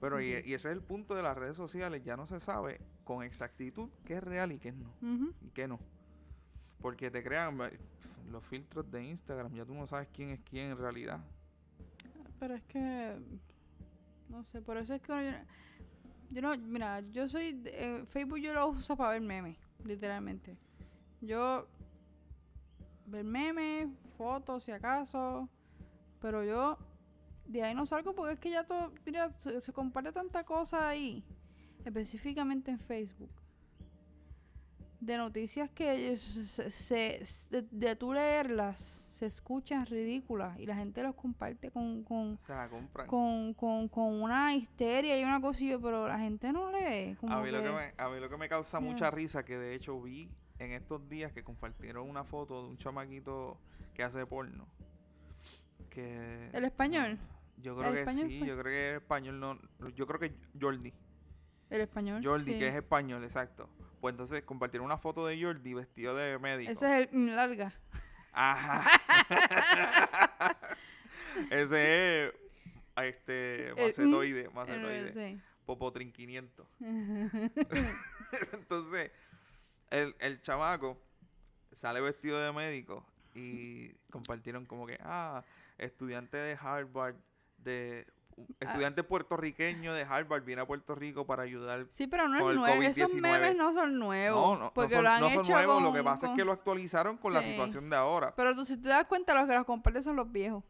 Pero 0.00 0.20
y, 0.20 0.32
ese 0.32 0.54
es 0.54 0.66
el 0.66 0.82
punto 0.82 1.14
de 1.14 1.22
las 1.22 1.36
redes 1.36 1.56
sociales, 1.56 2.02
ya 2.04 2.16
no 2.16 2.26
se 2.26 2.38
sabe 2.40 2.80
con 3.04 3.22
exactitud 3.22 3.88
qué 4.04 4.14
es 4.14 4.22
real 4.22 4.52
y 4.52 4.58
qué 4.58 4.72
no 4.72 4.92
y 5.40 5.50
qué 5.50 5.66
no. 5.66 5.78
Porque 6.80 7.10
te 7.10 7.22
crean 7.22 7.58
los 8.30 8.44
filtros 8.44 8.90
de 8.90 9.04
Instagram, 9.04 9.54
ya 9.54 9.64
tú 9.64 9.74
no 9.74 9.86
sabes 9.86 10.08
quién 10.12 10.30
es 10.30 10.40
quién 10.40 10.72
en 10.72 10.78
realidad. 10.78 11.20
Pero 12.38 12.54
es 12.54 12.62
que. 12.64 13.16
No 14.28 14.44
sé, 14.44 14.60
por 14.60 14.76
eso 14.76 14.94
es 14.94 15.02
que. 15.02 15.12
Yo, 15.12 15.30
yo 16.30 16.42
no. 16.42 16.56
Mira, 16.58 17.00
yo 17.00 17.28
soy. 17.28 17.62
eh, 17.66 18.04
Facebook 18.06 18.38
yo 18.38 18.52
lo 18.52 18.68
uso 18.68 18.96
para 18.96 19.12
ver 19.12 19.22
memes, 19.22 19.56
literalmente. 19.84 20.56
Yo. 21.20 21.66
Ver 23.06 23.24
memes, 23.24 23.88
fotos, 24.16 24.64
si 24.64 24.72
acaso. 24.72 25.48
Pero 26.20 26.44
yo. 26.44 26.78
De 27.46 27.62
ahí 27.62 27.74
no 27.74 27.86
salgo 27.86 28.14
porque 28.14 28.34
es 28.34 28.40
que 28.40 28.50
ya 28.50 28.64
todo. 28.64 28.92
Mira, 29.04 29.30
se, 29.32 29.60
se 29.60 29.72
comparte 29.72 30.12
tanta 30.12 30.44
cosa 30.44 30.88
ahí. 30.88 31.24
Específicamente 31.84 32.70
en 32.70 32.78
Facebook. 32.80 33.30
De 35.00 35.16
noticias 35.16 35.70
que 35.70 36.16
se, 36.16 36.70
se- 36.70 37.24
se- 37.24 37.62
de, 37.70 37.94
tú 37.96 38.12
leerlas 38.12 38.80
se 38.80 39.24
escuchan 39.26 39.86
ridículas 39.86 40.58
y 40.58 40.66
la 40.66 40.74
gente 40.76 41.02
los 41.02 41.14
comparte 41.14 41.70
con, 41.70 42.02
con, 42.02 42.36
Se 42.46 42.52
la 42.52 42.68
compran. 42.68 43.06
con, 43.06 43.54
con, 43.54 43.88
con 43.88 44.22
una 44.22 44.52
histeria 44.54 45.18
y 45.18 45.24
una 45.24 45.40
cosilla, 45.40 45.78
pero 45.78 46.06
la 46.06 46.18
gente 46.18 46.52
no 46.52 46.70
lee. 46.70 47.14
Como 47.18 47.32
A 47.32 47.40
mí, 47.42 47.50
lo 47.50 47.62
que 47.62 47.70
me, 47.70 47.94
a 47.96 48.08
mí 48.10 48.20
lo 48.20 48.28
que 48.28 48.36
me 48.36 48.48
causa 48.48 48.78
mucha 48.80 49.10
risa, 49.10 49.42
que 49.44 49.56
de 49.56 49.74
hecho 49.74 49.98
vi 50.02 50.28
en 50.58 50.72
estos 50.72 51.08
días 51.08 51.32
que 51.32 51.42
compartieron 51.44 52.10
una 52.10 52.24
foto 52.24 52.62
de 52.64 52.68
un 52.70 52.76
chamaquito 52.78 53.56
que 53.94 54.02
hace 54.02 54.26
porno. 54.26 54.66
Que 55.90 56.50
¿El 56.52 56.64
español? 56.64 57.18
Yo 57.58 57.76
creo 57.76 57.88
¿El 57.88 57.94
que 57.94 58.00
español 58.00 58.28
sí, 58.28 58.38
fue? 58.38 58.48
yo 58.48 58.54
creo 58.58 58.64
que 58.72 58.90
es 58.90 58.96
español, 59.02 59.40
no, 59.40 59.58
yo 59.94 60.06
creo 60.06 60.20
que 60.20 60.34
Jordi. 60.60 60.92
El 61.70 61.80
español. 61.80 62.22
Jordi, 62.24 62.52
sí. 62.52 62.58
que 62.58 62.68
es 62.68 62.74
español, 62.74 63.24
exacto. 63.24 63.68
Pues 64.00 64.12
entonces 64.12 64.42
compartieron 64.44 64.84
una 64.84 64.98
foto 64.98 65.26
de 65.26 65.42
Jordi 65.42 65.74
vestido 65.74 66.14
de 66.14 66.38
médico. 66.38 66.70
Ese 66.70 66.86
es 67.02 67.08
el 67.12 67.16
mm, 67.18 67.34
larga. 67.34 67.72
Ajá. 68.32 68.84
Ese 71.50 72.26
es 72.28 72.34
este 72.96 73.68
El- 73.70 73.74
macetoide, 73.76 74.40
El- 74.44 74.50
macetoide, 74.52 75.12
sí. 75.12 75.40
popotrin 75.64 76.12
500. 76.12 76.66
Entonces, 78.52 79.10
el, 79.90 80.14
el 80.20 80.40
chamaco 80.42 81.00
sale 81.72 82.00
vestido 82.00 82.40
de 82.40 82.52
médico 82.52 83.04
y 83.34 83.88
compartieron 84.10 84.64
como 84.66 84.86
que, 84.86 84.98
ah, 85.02 85.44
estudiante 85.78 86.36
de 86.38 86.56
Harvard, 86.60 87.16
de 87.70 88.06
Ah. 88.38 88.42
estudiante 88.68 89.02
puertorriqueño 89.02 89.94
de 89.94 90.02
Harvard 90.02 90.42
viene 90.44 90.60
a 90.60 90.66
Puerto 90.66 90.94
Rico 90.94 91.24
para 91.26 91.42
ayudar. 91.44 91.86
Sí, 91.90 92.06
pero 92.06 92.28
no 92.28 92.36
es 92.36 92.56
nuevo. 92.56 92.82
Esos 92.82 93.10
COVID-19. 93.10 93.20
memes 93.22 93.56
no 93.56 93.72
son 93.72 93.98
nuevos. 93.98 94.40
No, 94.42 94.54
no, 94.56 94.64
no 94.64 94.72
porque 94.74 94.94
son, 94.96 95.04
lo 95.04 95.10
han 95.10 95.20
no 95.20 95.30
son 95.30 95.40
hecho 95.40 95.52
nuevos, 95.54 95.82
lo 95.82 95.92
que 95.94 96.02
pasa 96.02 96.26
es 96.30 96.36
que 96.36 96.44
lo 96.44 96.52
actualizaron 96.52 97.16
con 97.16 97.32
la 97.32 97.42
situación 97.42 97.88
de 97.88 97.96
ahora. 97.96 98.34
Pero 98.36 98.54
tú, 98.54 98.66
si 98.66 98.76
te 98.76 98.90
das 98.90 99.06
cuenta, 99.06 99.32
los 99.34 99.48
que 99.48 99.54
los 99.54 99.64
comparten 99.64 100.02
son 100.02 100.16
los 100.16 100.30
viejos. 100.30 100.62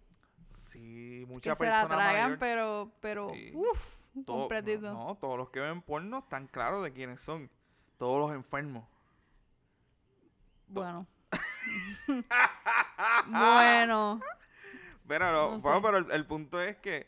Sí, 0.52 1.22
Que 1.22 1.26
mucha 1.26 1.54
se 1.56 1.66
la 1.66 1.88
tragan, 1.88 2.22
mayor. 2.24 2.38
pero, 2.38 2.92
pero, 3.00 3.30
Sí. 3.30 3.50
uff, 3.54 3.94
completito. 4.24 4.92
No, 4.92 5.08
no, 5.08 5.14
todos 5.16 5.36
los 5.36 5.50
que 5.50 5.58
ven 5.60 5.82
porno 5.82 6.18
están 6.20 6.46
claros 6.46 6.84
de 6.84 6.92
quiénes 6.92 7.20
son. 7.20 7.50
Todos 7.98 8.20
los 8.28 8.32
enfermos. 8.36 8.84
Bueno. 10.68 11.06
bueno. 13.26 14.20
Pero, 15.08 15.30
no, 15.32 15.50
No 15.56 15.60
bueno, 15.60 15.82
pero 15.82 15.98
el, 15.98 16.10
el 16.10 16.26
punto 16.26 16.60
es 16.60 16.76
que 16.78 17.06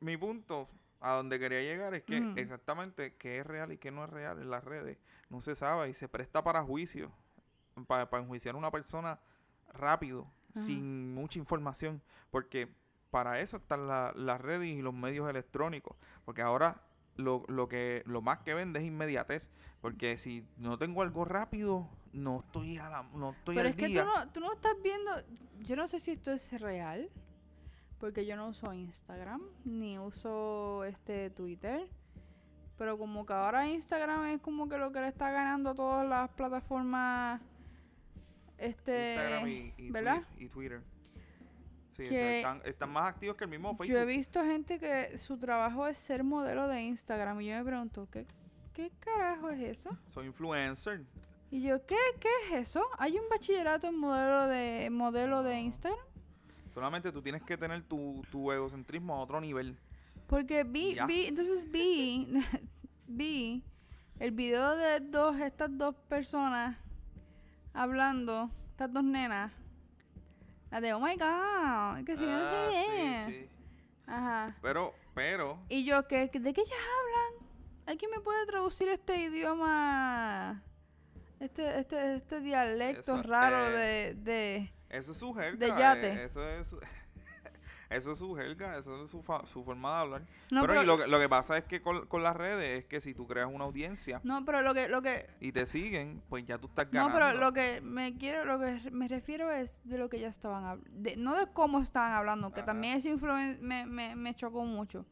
mi 0.00 0.16
punto 0.16 0.68
a 1.00 1.12
donde 1.12 1.38
quería 1.38 1.60
llegar 1.60 1.94
es 1.94 2.02
que 2.04 2.18
exactamente 2.36 3.14
qué 3.16 3.38
es 3.40 3.46
real 3.46 3.72
y 3.72 3.78
qué 3.78 3.90
no 3.90 4.04
es 4.04 4.10
real 4.10 4.38
en 4.40 4.50
las 4.50 4.62
redes 4.64 4.98
no 5.30 5.40
se 5.40 5.54
sabe 5.56 5.88
y 5.88 5.94
se 5.94 6.08
presta 6.08 6.42
para 6.44 6.62
juicio, 6.62 7.10
para, 7.86 8.08
para 8.10 8.22
enjuiciar 8.22 8.54
a 8.54 8.58
una 8.58 8.70
persona 8.70 9.18
rápido, 9.72 10.26
sin 10.54 11.14
mucha 11.14 11.38
información, 11.38 12.02
porque 12.30 12.68
para 13.10 13.40
eso 13.40 13.56
están 13.56 13.86
la- 13.88 14.12
las 14.14 14.40
redes 14.40 14.68
y 14.68 14.82
los 14.82 14.92
medios 14.94 15.28
electrónicos, 15.28 15.96
porque 16.24 16.42
ahora 16.42 16.80
lo, 17.16 17.44
lo 17.48 17.68
que 17.68 18.02
lo 18.06 18.22
más 18.22 18.40
que 18.40 18.54
vende 18.54 18.80
es 18.80 18.86
inmediatez, 18.86 19.50
porque 19.80 20.16
si 20.18 20.44
no 20.56 20.78
tengo 20.78 21.02
algo 21.02 21.24
rápido, 21.24 21.88
no 22.12 22.40
estoy 22.40 22.78
a 22.78 22.88
la, 22.88 23.02
no 23.14 23.30
estoy 23.30 23.56
Pero 23.56 23.68
al 23.68 23.70
es 23.70 23.76
que 23.76 23.88
tú 23.88 24.04
no, 24.04 24.28
tú 24.32 24.40
no 24.40 24.52
estás 24.52 24.74
viendo. 24.82 25.10
Yo 25.60 25.76
no 25.76 25.88
sé 25.88 26.00
si 26.00 26.12
esto 26.12 26.30
es 26.30 26.60
real. 26.60 27.10
Porque 27.98 28.26
yo 28.26 28.36
no 28.36 28.48
uso 28.48 28.72
Instagram. 28.72 29.40
Ni 29.64 29.98
uso 29.98 30.84
este 30.84 31.30
Twitter. 31.30 31.88
Pero 32.76 32.98
como 32.98 33.24
que 33.24 33.32
ahora 33.32 33.68
Instagram 33.68 34.24
es 34.26 34.40
como 34.40 34.68
que 34.68 34.76
lo 34.76 34.90
que 34.90 35.00
le 35.00 35.08
está 35.08 35.30
ganando 35.30 35.70
a 35.70 35.74
todas 35.74 36.08
las 36.08 36.28
plataformas. 36.30 37.40
Este. 38.58 39.14
Instagram 39.14 39.48
y, 39.48 39.74
y 39.78 39.90
¿verdad? 39.90 40.22
Y 40.36 40.48
Twitter. 40.48 40.82
Sí, 41.96 42.04
Que 42.04 42.38
están, 42.38 42.60
están 42.64 42.90
más 42.90 43.08
activos 43.10 43.36
que 43.36 43.44
el 43.44 43.50
mismo 43.50 43.70
Yo 43.78 43.84
he 43.84 43.86
Facebook. 43.88 44.06
visto 44.06 44.42
gente 44.44 44.78
que 44.78 45.18
su 45.18 45.36
trabajo 45.38 45.86
es 45.86 45.98
ser 45.98 46.24
modelo 46.24 46.66
de 46.68 46.82
Instagram. 46.82 47.40
Y 47.42 47.48
yo 47.48 47.56
me 47.56 47.64
pregunto, 47.64 48.08
¿qué, 48.10 48.26
qué 48.72 48.90
carajo 49.00 49.50
es 49.50 49.60
eso? 49.60 49.90
Soy 50.08 50.26
influencer. 50.26 51.04
Y 51.50 51.60
yo, 51.62 51.84
¿qué, 51.84 51.96
qué 52.18 52.28
es 52.46 52.60
eso? 52.68 52.82
¿Hay 52.98 53.18
un 53.18 53.28
bachillerato 53.28 53.88
en 53.88 53.96
modelo 53.98 54.46
de 54.48 54.88
modelo 54.90 55.42
de 55.42 55.60
Instagram? 55.60 56.00
Solamente 56.72 57.12
tú 57.12 57.20
tienes 57.20 57.42
que 57.42 57.58
tener 57.58 57.82
tu, 57.82 58.22
tu 58.30 58.50
egocentrismo 58.50 59.14
a 59.14 59.18
otro 59.20 59.38
nivel. 59.40 59.76
Porque 60.26 60.64
vi, 60.64 60.94
Ya. 60.94 61.04
vi, 61.04 61.26
entonces 61.26 61.70
vi, 61.70 62.26
vi 63.06 63.62
el 64.18 64.30
video 64.30 64.74
de 64.76 65.00
dos, 65.00 65.38
estas 65.40 65.76
dos 65.76 65.94
personas 66.08 66.78
hablando, 67.74 68.50
estas 68.70 68.90
dos 68.92 69.04
nenas. 69.04 69.52
La 70.72 70.80
de, 70.80 70.92
oh 70.94 70.98
my 71.00 71.14
god, 71.16 72.04
que 72.04 72.16
si 72.16 72.24
no 72.24 72.32
Ah, 72.34 72.68
qué". 72.70 73.24
sí, 73.26 73.32
sí. 73.32 73.50
Ajá. 74.06 74.56
Pero, 74.62 74.94
pero, 75.14 75.58
Y 75.68 75.84
yo, 75.84 76.08
¿qué, 76.08 76.26
¿de 76.32 76.52
qué 76.52 76.60
ellas 76.62 76.78
hablan? 76.98 77.48
¿Alguien 77.86 78.10
me 78.10 78.20
puede 78.20 78.44
traducir 78.46 78.88
este 78.88 79.16
idioma? 79.16 80.62
Este, 81.40 81.78
este, 81.80 82.14
este 82.16 82.40
dialecto 82.40 83.14
Eso, 83.20 83.22
raro 83.22 83.66
eh, 83.78 84.14
de, 84.14 84.14
de... 84.14 84.72
eso 84.88 85.12
es 85.12 85.18
su 85.18 85.34
jerga. 85.34 85.56
De 85.58 85.66
eh, 85.66 85.74
yate. 85.78 86.24
eso 86.24 86.48
es 86.48 86.68
su- 86.68 86.80
eso 87.94 88.12
es 88.12 88.18
su 88.18 88.34
jerga, 88.34 88.76
eso 88.78 89.04
es 89.04 89.10
su, 89.10 89.22
fa- 89.22 89.46
su 89.46 89.62
forma 89.64 89.90
de 89.94 90.00
hablar. 90.00 90.22
No, 90.50 90.60
pero 90.62 90.72
pero, 90.72 90.84
lo, 90.84 90.98
que- 90.98 91.06
lo 91.06 91.18
que 91.20 91.28
pasa 91.28 91.56
es 91.58 91.64
que 91.64 91.80
con, 91.82 92.06
con 92.06 92.22
las 92.22 92.36
redes 92.36 92.80
es 92.80 92.84
que 92.86 93.00
si 93.00 93.14
tú 93.14 93.26
creas 93.26 93.48
una 93.52 93.64
audiencia 93.64 94.20
no, 94.24 94.44
pero 94.44 94.62
lo 94.62 94.74
que, 94.74 94.88
lo 94.88 95.02
que, 95.02 95.26
y 95.40 95.52
te 95.52 95.66
siguen, 95.66 96.22
pues 96.28 96.44
ya 96.46 96.58
tú 96.58 96.66
estás 96.68 96.86
no, 96.92 97.06
ganando. 97.08 97.14
pero 97.14 97.32
lo 97.40 97.52
que 97.52 97.80
me 97.80 98.16
quiero, 98.16 98.44
lo 98.44 98.58
que 98.58 98.90
me 98.90 99.08
refiero 99.08 99.50
es 99.50 99.80
de 99.84 99.98
lo 99.98 100.08
que 100.08 100.18
ya 100.20 100.28
estaban 100.28 100.64
hablando, 100.64 101.10
no 101.18 101.36
de 101.38 101.46
cómo 101.52 101.80
estaban 101.80 102.12
hablando, 102.12 102.52
que 102.52 102.60
Ajá. 102.60 102.66
también 102.66 102.96
eso 102.98 103.08
me, 103.60 103.86
me, 103.86 104.16
me 104.16 104.34
chocó 104.34 104.64
mucho. 104.64 105.04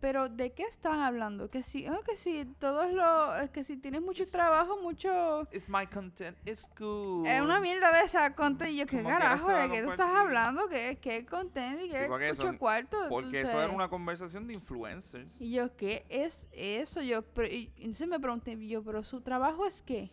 Pero 0.00 0.28
de 0.28 0.52
qué 0.52 0.62
están 0.62 1.00
hablando, 1.00 1.50
que 1.50 1.62
si, 1.62 1.86
ah, 1.86 2.00
que 2.06 2.14
si 2.14 2.44
todos 2.60 2.92
los, 2.92 3.50
que 3.50 3.64
si 3.64 3.76
tienes 3.76 4.00
mucho 4.00 4.24
trabajo, 4.26 4.80
mucho 4.80 5.42
It's 5.50 5.68
my 5.68 5.86
content, 5.86 6.36
it's 6.46 6.68
good. 6.78 7.26
Es 7.26 7.40
una 7.40 7.60
mierda 7.60 7.92
de 7.92 8.04
esa 8.04 8.32
content. 8.34 8.70
Y 8.70 8.76
yo, 8.76 8.86
¿qué 8.86 9.02
carajo? 9.02 9.48
¿De 9.48 9.70
qué 9.70 9.82
tú 9.82 9.90
estás 9.90 10.14
hablando? 10.14 10.68
¿Qué, 10.68 10.98
qué 11.00 11.26
content 11.26 11.80
y 11.80 11.90
qué 11.90 12.08
mucho 12.08 12.58
cuarto? 12.58 12.96
Porque 13.08 13.40
eso 13.40 13.60
era 13.60 13.72
una 13.72 13.88
conversación 13.88 14.46
de 14.46 14.54
influencers. 14.54 15.40
Y 15.40 15.52
yo, 15.52 15.74
¿qué 15.76 16.04
es 16.08 16.48
eso? 16.52 17.02
Yo, 17.02 17.22
pero, 17.22 17.48
y 17.48 17.72
entonces 17.78 18.06
me 18.06 18.20
pregunté, 18.20 18.56
yo, 18.68 18.82
¿pero 18.84 19.02
su 19.02 19.20
trabajo 19.20 19.66
es 19.66 19.82
qué? 19.82 20.10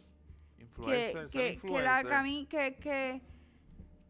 Que, 0.58 0.63
Influencers, 0.63 1.32
que, 1.32 1.58
que 1.60 1.68
la 1.70 2.01
influencer. 2.01 2.10
cami 2.10 2.46
que, 2.48 2.75
que, 2.75 3.22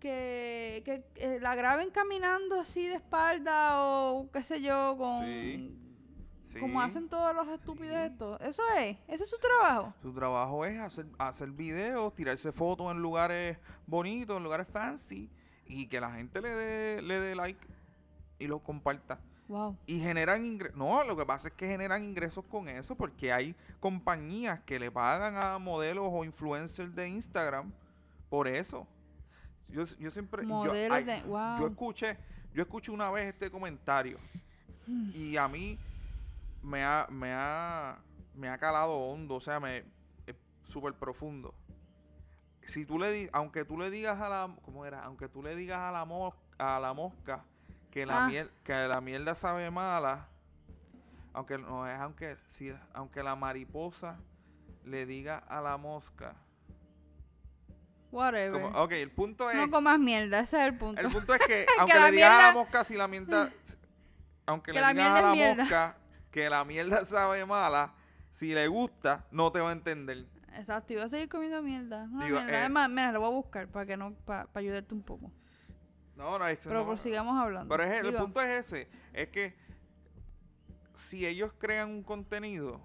que, 0.05 0.83
que, 0.85 1.03
eh, 1.15 1.39
la 1.41 1.55
graben 1.55 1.89
caminando 1.89 2.59
así 2.59 2.85
de 2.87 2.93
espalda 2.95 3.81
o 3.83 4.29
qué 4.31 4.43
sé 4.43 4.61
yo, 4.61 4.95
con... 4.97 5.25
Sí. 5.25 5.81
Sí. 6.43 6.59
Como 6.59 6.79
hacen 6.79 7.09
todos 7.09 7.35
los 7.35 7.47
estúpidos 7.47 7.97
Sí. 7.97 8.11
estos. 8.11 8.39
Eso 8.41 8.61
es, 8.77 8.97
ese 9.07 9.23
es 9.23 9.29
su 9.29 9.39
trabajo. 9.39 9.93
Su 10.03 10.13
trabajo 10.13 10.63
es 10.63 10.79
hacer, 10.79 11.07
hacer 11.17 11.49
videos, 11.49 12.13
tirarse 12.13 12.51
fotos 12.51 12.91
en 12.91 13.01
lugares 13.01 13.57
bonitos, 13.87 14.37
en 14.37 14.43
lugares 14.43 14.67
fancy, 14.71 15.27
y 15.65 15.87
que 15.87 15.99
la 15.99 16.11
gente 16.11 16.39
le 16.41 16.49
dé, 16.49 17.01
le 17.01 17.19
dé 17.19 17.35
like 17.35 17.67
y 18.37 18.45
lo 18.45 18.59
comparta. 18.59 19.19
Wow. 19.47 19.75
Y 19.87 19.99
generan 19.99 20.45
ingresos. 20.45 20.77
No, 20.77 21.03
lo 21.03 21.17
que 21.17 21.25
pasa 21.25 21.47
es 21.47 21.55
que 21.55 21.67
generan 21.67 22.03
ingresos 22.03 22.45
con 22.45 22.69
eso, 22.69 22.95
porque 22.95 23.33
hay 23.33 23.55
compañías 23.79 24.59
que 24.61 24.77
le 24.77 24.91
pagan 24.91 25.37
a 25.37 25.57
modelos 25.57 26.07
o 26.11 26.23
influencers 26.23 26.93
de 26.93 27.07
Instagram 27.09 27.71
por 28.29 28.47
eso. 28.47 28.87
Yo, 29.69 29.83
yo 29.99 30.11
siempre. 30.11 30.43
yo- 30.43 30.47
Modelos 30.49 30.97
ay, 30.97 31.03
de... 31.03 31.21
Wow. 31.23 31.59
yo 31.59 31.67
escuché, 31.67 32.17
yo 32.53 32.61
escuché 32.63 32.91
una 32.91 33.09
vez 33.09 33.27
este 33.33 33.49
comentario 33.51 34.17
y 35.13 35.35
a 35.37 35.47
mí 35.47 35.77
me 36.61 36.83
ha, 36.83 37.07
me 37.09 37.33
ha, 37.33 37.97
me 38.35 38.49
ha 38.49 38.57
calado 38.57 38.93
hondo, 38.93 39.35
o 39.35 39.41
sea, 39.41 39.59
me 39.59 39.83
es 40.27 40.35
súper 40.63 40.93
profundo. 40.93 41.53
Si 42.67 42.85
tú 42.85 42.97
le 42.99 43.11
di- 43.11 43.29
aunque 43.33 43.65
tú 43.65 43.77
le 43.77 43.89
digas 43.89 44.19
a 44.21 44.29
la, 44.29 44.55
¿cómo 44.63 44.85
era? 44.85 45.03
Aunque 45.03 45.27
tú 45.27 45.41
le 45.43 45.55
digas 45.55 45.79
a 45.79 45.91
la 45.91 46.05
mos- 46.05 46.33
a 46.57 46.79
la 46.79 46.93
mosca 46.93 47.43
que 47.91 48.05
la 48.05 48.25
Ah. 48.25 48.27
miel, 48.27 48.49
que 48.63 48.73
la 48.73 49.01
mierda 49.01 49.35
sabe 49.35 49.69
mala, 49.71 50.27
aunque 51.33 51.57
no 51.57 51.87
es 51.87 51.99
aunque 51.99 52.37
si 52.47 52.71
aunque 52.93 53.21
la 53.23 53.35
mariposa 53.35 54.17
le 54.83 55.05
diga 55.05 55.37
a 55.37 55.61
la 55.61 55.77
mosca, 55.77 56.35
Whatever. 58.15 58.61
como, 58.61 58.67
ok, 58.83 58.91
el 58.93 59.11
punto 59.11 59.49
es 59.51 59.57
No 59.57 59.69
comas 59.69 59.99
mierda, 59.99 60.39
ese 60.39 60.57
es 60.57 60.63
el 60.67 60.77
punto. 60.77 61.01
el 61.01 61.11
punto 61.11 61.33
es 61.33 61.41
que, 61.45 61.65
aunque 61.79 61.99
le 61.99 62.11
digas 62.11 62.29
a 62.29 62.33
la 62.33 62.37
mierda- 62.43 62.53
mosca, 62.53 62.83
si 62.83 62.95
la 62.95 63.07
mierda. 63.07 63.51
Aunque 64.47 64.71
Que 64.73 64.79
le 64.79 64.87
digas 64.87 64.93
mierda 64.95 65.17
a 65.17 65.21
la 65.23 65.31
mierda. 65.31 65.63
mosca 65.63 65.97
que 66.31 66.49
la 66.49 66.63
mierda 66.65 67.03
sabe 67.05 67.45
mala, 67.45 67.93
si 68.31 68.53
le 68.53 68.67
gusta, 68.67 69.25
no 69.31 69.51
te 69.51 69.59
va 69.59 69.69
a 69.69 69.73
entender. 69.73 70.25
Exacto, 70.55 70.93
iba 70.93 71.03
a 71.03 71.09
seguir 71.09 71.27
comiendo 71.29 71.61
mierda. 71.63 72.05
Digo, 72.07 72.19
mierda. 72.39 72.49
eh, 72.51 72.57
Además, 72.57 72.89
mira, 72.89 73.11
lo 73.11 73.19
voy 73.21 73.29
a 73.29 73.31
buscar 73.33 73.67
para 73.67 73.85
que 73.85 73.97
no, 73.97 74.13
para 74.25 74.47
ayudarte 74.53 74.93
un 74.93 75.01
poco. 75.01 75.31
No, 76.15 76.37
no, 76.39 76.45
Pero 76.63 76.73
no- 76.81 76.85
prosigamos 76.85 77.37
hablando. 77.37 77.75
Pero 77.75 77.91
es, 77.91 77.99
el 77.99 78.07
Digo, 78.11 78.19
punto 78.19 78.39
es 78.41 78.65
ese: 78.67 78.87
es 79.13 79.27
que 79.29 79.55
si 80.93 81.25
ellos 81.25 81.51
crean 81.57 81.89
un 81.89 82.03
contenido 82.03 82.79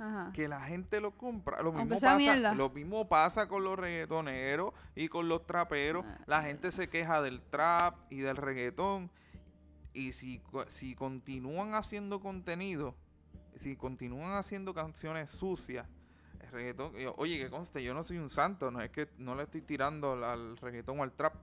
Ajá. 0.00 0.32
que 0.32 0.48
la 0.48 0.60
gente 0.62 1.00
lo 1.00 1.12
compra, 1.16 1.62
lo 1.62 1.72
mismo 1.72 1.90
pasa, 1.90 2.16
mierda. 2.16 2.54
lo 2.54 2.70
mismo 2.70 3.06
pasa 3.08 3.46
con 3.48 3.62
los 3.64 3.78
reggaetoneros 3.78 4.72
y 4.94 5.08
con 5.08 5.28
los 5.28 5.46
traperos. 5.46 6.04
Ah. 6.08 6.18
La 6.26 6.42
gente 6.42 6.72
se 6.72 6.88
queja 6.88 7.20
del 7.22 7.42
trap 7.42 7.96
y 8.10 8.20
del 8.20 8.36
reggaetón. 8.36 9.10
Y 9.92 10.12
si, 10.12 10.40
si 10.68 10.94
continúan 10.94 11.74
haciendo 11.74 12.20
contenido, 12.20 12.94
si 13.56 13.76
continúan 13.76 14.32
haciendo 14.34 14.72
canciones 14.72 15.30
sucias, 15.32 15.86
el 16.40 16.48
reggaetón, 16.50 16.94
yo- 16.94 17.14
oye, 17.18 17.36
que 17.38 17.50
conste, 17.50 17.82
yo 17.82 17.92
no 17.92 18.02
soy 18.04 18.18
un 18.18 18.30
santo, 18.30 18.70
no 18.70 18.80
es 18.80 18.90
que 18.90 19.08
no 19.18 19.34
le 19.34 19.42
estoy 19.42 19.60
tirando 19.62 20.12
al, 20.12 20.24
al 20.24 20.56
reggaetón 20.56 21.00
o 21.00 21.02
al 21.02 21.12
trap. 21.12 21.34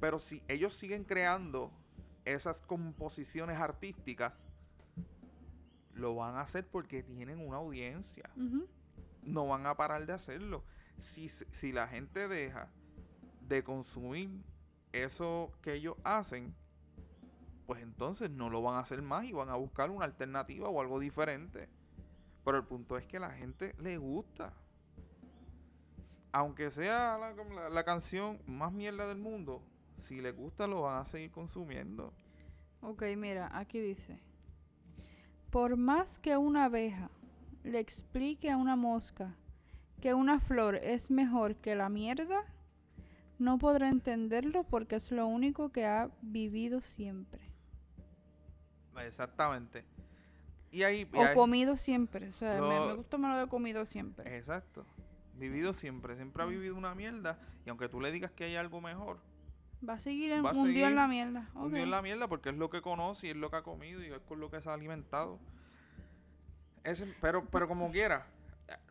Pero 0.00 0.18
si 0.18 0.42
ellos 0.48 0.74
siguen 0.74 1.04
creando 1.04 1.70
esas 2.24 2.60
composiciones 2.60 3.58
artísticas, 3.58 4.44
lo 5.94 6.14
van 6.14 6.36
a 6.36 6.42
hacer 6.42 6.66
porque 6.66 7.02
tienen 7.02 7.38
una 7.46 7.56
audiencia 7.58 8.28
no 9.22 9.46
van 9.46 9.66
a 9.66 9.76
parar 9.76 10.04
de 10.06 10.12
hacerlo. 10.12 10.64
Si, 10.98 11.28
si 11.28 11.72
la 11.72 11.88
gente 11.88 12.28
deja 12.28 12.68
de 13.40 13.62
consumir 13.64 14.30
eso 14.92 15.50
que 15.62 15.74
ellos 15.74 15.96
hacen, 16.04 16.54
pues 17.66 17.80
entonces 17.82 18.30
no 18.30 18.50
lo 18.50 18.60
van 18.62 18.74
a 18.76 18.80
hacer 18.80 19.00
más 19.02 19.24
y 19.24 19.32
van 19.32 19.48
a 19.48 19.54
buscar 19.56 19.90
una 19.90 20.04
alternativa 20.04 20.68
o 20.68 20.80
algo 20.80 21.00
diferente. 21.00 21.68
Pero 22.44 22.58
el 22.58 22.64
punto 22.64 22.98
es 22.98 23.06
que 23.06 23.16
a 23.16 23.20
la 23.20 23.30
gente 23.30 23.74
le 23.78 23.96
gusta. 23.96 24.52
Aunque 26.32 26.70
sea 26.70 27.16
la, 27.18 27.32
la- 27.32 27.68
la 27.70 27.84
canción 27.84 28.40
más 28.46 28.72
mierda 28.72 29.06
del 29.06 29.18
mundo, 29.18 29.62
si 30.00 30.20
les 30.20 30.34
gusta 30.36 30.66
lo 30.66 30.82
van 30.82 31.00
a 31.00 31.06
seguir 31.06 31.30
consumiendo. 31.30 32.12
Ok, 32.82 33.02
mira, 33.16 33.48
aquí 33.56 33.80
dice. 33.80 34.20
Por 35.54 35.76
más 35.76 36.18
que 36.18 36.36
una 36.36 36.64
abeja 36.64 37.12
le 37.62 37.78
explique 37.78 38.50
a 38.50 38.56
una 38.56 38.74
mosca 38.74 39.36
que 40.00 40.12
una 40.12 40.40
flor 40.40 40.74
es 40.74 41.12
mejor 41.12 41.54
que 41.54 41.76
la 41.76 41.88
mierda, 41.88 42.42
no 43.38 43.58
podrá 43.58 43.88
entenderlo 43.88 44.64
porque 44.64 44.96
es 44.96 45.12
lo 45.12 45.28
único 45.28 45.70
que 45.70 45.86
ha 45.86 46.10
vivido 46.22 46.80
siempre. 46.80 47.52
Exactamente. 49.06 49.84
Y 50.72 50.82
ahí... 50.82 51.08
y 51.12 51.16
O 51.16 51.22
ahí- 51.22 51.34
comido 51.36 51.76
siempre. 51.76 52.30
O 52.30 52.32
sea, 52.32 52.60
me, 52.60 52.86
me 52.88 52.94
gusta 52.94 53.16
más 53.16 53.36
lo 53.36 53.40
de 53.40 53.46
comido 53.46 53.86
siempre. 53.86 54.36
Exacto. 54.36 54.84
Vivido 55.36 55.72
siempre, 55.72 56.16
siempre 56.16 56.42
ha 56.42 56.46
vivido 56.46 56.74
una 56.74 56.96
mierda 56.96 57.38
y 57.64 57.70
aunque 57.70 57.88
tú 57.88 58.00
le 58.00 58.10
digas 58.10 58.32
que 58.32 58.42
hay 58.42 58.56
algo 58.56 58.80
mejor, 58.80 59.20
Va 59.88 59.94
a 59.94 59.98
seguir 59.98 60.32
en, 60.32 60.44
hundido 60.44 60.86
en 60.88 60.94
la 60.96 61.06
mierda. 61.08 61.50
hundido 61.54 61.76
en 61.82 61.88
Ok. 61.88 61.90
la 61.90 62.02
mierda 62.02 62.28
porque 62.28 62.48
es 62.50 62.56
lo 62.56 62.70
que 62.70 62.80
conoce 62.82 63.26
y 63.26 63.30
es 63.30 63.36
lo 63.36 63.50
que 63.50 63.56
ha 63.56 63.62
comido 63.62 64.02
y 64.02 64.06
es 64.06 64.18
con 64.20 64.40
lo 64.40 64.50
que 64.50 64.60
se 64.60 64.68
ha 64.70 64.74
alimentado. 64.74 65.38
Ese- 66.82 67.12
pero, 67.20 67.44
pero 67.46 67.66
como 67.68 67.90
quiera, 67.90 68.26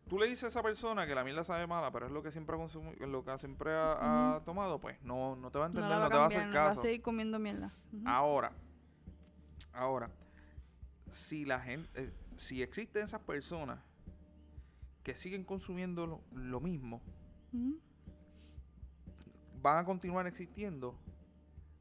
tú 0.07 0.17
le 0.19 0.27
dices 0.27 0.45
a 0.45 0.47
esa 0.47 0.63
persona 0.63 1.05
que 1.05 1.13
la 1.15 1.23
mierda 1.23 1.43
sabe 1.43 1.67
mala, 1.67 1.91
pero 1.91 2.07
es 2.07 2.11
lo 2.11 2.23
que 2.23 2.31
siempre 2.31 2.55
ha 2.55 2.59
consumido, 2.59 3.05
lo 3.07 3.23
que 3.23 3.37
siempre 3.37 3.71
ha, 3.71 4.35
ha 4.35 4.39
tomado, 4.43 4.79
pues 4.79 5.01
no, 5.03 5.35
no 5.35 5.51
te 5.51 5.59
va 5.59 5.65
a 5.65 5.67
entender, 5.67 5.89
no, 5.91 5.99
va 5.99 6.09
te 6.09 6.15
va 6.17 6.25
a 6.25 6.29
cambiar, 6.29 6.41
hacer 6.49 6.57
va 6.57 6.65
a 6.65 6.69
caso. 6.69 6.81
seguir 6.81 7.01
comiendo 7.01 7.37
mierda. 7.39 7.71
Ujú. 7.91 8.03
Ahora, 8.07 8.51
ahora, 9.73 10.09
si 11.11 11.45
la 11.45 11.59
gente, 11.59 11.89
eh, 11.93 12.11
si 12.37 12.61
existen 12.63 13.03
esas 13.03 13.21
personas 13.21 13.79
que 15.03 15.13
siguen 15.13 15.43
consumiendo 15.43 16.07
lo, 16.07 16.21
lo 16.33 16.59
mismo, 16.59 17.01
Ujú. 17.51 17.79
Van 19.63 19.79
a 19.79 19.85
continuar 19.85 20.27
existiendo 20.27 20.93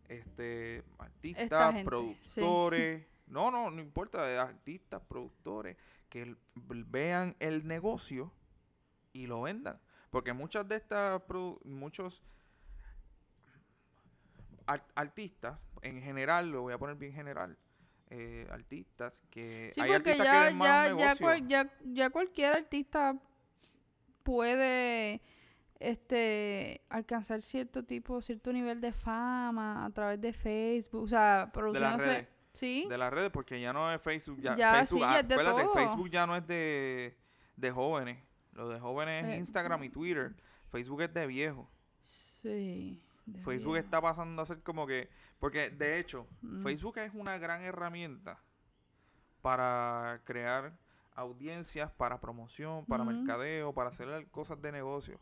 este 0.09 0.83
artistas, 0.99 1.75
gente, 1.75 1.85
productores, 1.85 3.07
no, 3.27 3.51
no, 3.51 3.71
no 3.71 3.81
importa, 3.83 4.25
de 4.25 4.39
artistas, 4.39 5.03
productores 5.09 5.77
que 6.09 6.37
vean 6.55 7.35
el 7.41 7.67
negocio 7.67 8.33
y 9.13 9.27
lo 9.27 9.43
vendan, 9.43 9.79
porque 10.11 10.33
muchas 10.33 10.67
de 10.69 10.77
estas 10.77 11.21
muchos 11.65 12.23
ar- 14.67 14.87
artistas 14.95 15.59
en 15.83 16.01
general, 16.01 16.51
lo 16.51 16.63
voy 16.63 16.73
a 16.75 16.79
poner 16.79 16.97
bien 16.97 17.13
general, 17.13 17.59
eh, 18.11 18.47
artistas 18.51 19.13
que 19.31 19.71
Sí, 19.73 19.81
hay 19.81 19.91
porque 19.91 20.11
artistas 20.11 20.27
ya, 20.27 20.49
que 20.51 20.59
ya, 20.59 20.87
ya, 20.97 21.17
cual- 21.17 21.49
ya, 21.49 21.71
ya 21.85 22.11
cualquier 22.11 22.55
artista 22.55 23.19
puede 24.23 25.21
este 25.83 26.83
alcanzar 26.89 27.43
cierto 27.43 27.85
tipo, 27.85 28.21
cierto 28.23 28.53
nivel 28.53 28.81
de 28.81 28.93
fama 28.93 29.85
a 29.85 29.91
través 29.91 30.21
de 30.21 30.33
Facebook, 30.33 31.03
o 31.05 31.09
sea, 31.09 31.31
de 31.37 31.39
las 31.41 31.51
produciéndose, 31.53 32.07
redes. 32.07 32.29
sí, 32.53 32.87
de 32.89 32.99
las 32.99 33.13
redes 33.13 33.31
porque 33.33 33.61
ya 33.61 33.73
no 33.73 33.93
es 33.93 34.01
Facebook 34.01 34.41
ya, 34.41 34.57
Ya, 34.57 34.75
Facebook, 34.77 34.99
sí, 35.01 35.05
ah, 35.07 35.13
ya 35.15 35.21
es 35.21 35.29
de 35.29 35.37
todo. 35.37 35.73
Facebook 35.75 36.11
ya 36.11 36.27
no 36.27 36.37
es 36.37 36.47
de, 36.47 37.17
de 37.57 37.71
jóvenes 37.71 38.23
lo 38.53 38.69
de 38.69 38.79
jóvenes 38.81 39.25
es 39.27 39.31
Eh, 39.33 39.37
Instagram 39.39 39.85
y 39.85 39.89
Twitter 39.91 40.35
Facebook 40.71 41.03
es 41.03 41.13
de 41.15 41.27
viejo 41.27 41.69
sí, 42.03 43.03
de 43.27 43.39
Facebook 43.43 43.73
viejo. 43.75 43.77
está 43.85 44.01
pasando 44.01 44.43
a 44.43 44.47
ser 44.47 44.63
como 44.63 44.87
que 44.87 45.09
porque 45.39 45.71
de 45.71 45.99
hecho 45.99 46.27
Mm. 46.43 46.63
Facebook 46.63 46.99
es 46.99 47.13
una 47.15 47.39
gran 47.39 47.63
herramienta 47.63 48.39
para 49.41 50.21
crear 50.25 50.73
audiencias 51.15 51.91
para 51.93 52.21
promoción 52.21 52.85
para 52.87 53.03
Ujú. 53.05 53.13
mercadeo 53.13 53.73
para 53.75 53.91
hacer 53.91 54.27
cosas 54.31 54.61
de 54.63 54.73
negocio 54.73 55.19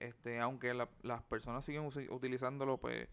este 0.00 0.40
aunque 0.40 0.74
la- 0.74 0.88
las 1.02 1.22
personas 1.22 1.64
siguen 1.64 1.84
utilizándolo 2.10 2.78
pues 2.78 3.08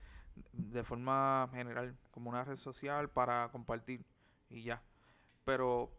de 0.53 0.83
forma 0.83 1.49
general, 1.53 1.95
como 2.11 2.29
una 2.29 2.43
red 2.43 2.57
social 2.57 3.09
para 3.09 3.49
compartir 3.51 4.03
y 4.49 4.63
ya. 4.63 4.81
Pero 5.45 5.91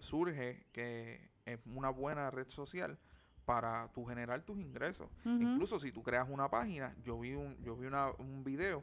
surge 0.00 0.66
que 0.72 1.30
es 1.44 1.58
una 1.66 1.90
buena 1.90 2.30
red 2.30 2.48
social 2.48 2.98
para 3.44 3.90
tu 3.94 4.04
generar 4.04 4.42
tus 4.42 4.58
ingresos. 4.58 5.08
Incluso 5.24 5.80
si 5.80 5.90
tú 5.92 6.02
creas 6.02 6.28
una 6.28 6.48
página, 6.50 6.94
yo 7.02 7.18
vi 7.18 7.34
un, 7.34 7.56
yo 7.62 7.76
vi 7.76 7.86
una, 7.86 8.10
un 8.18 8.44
video 8.44 8.82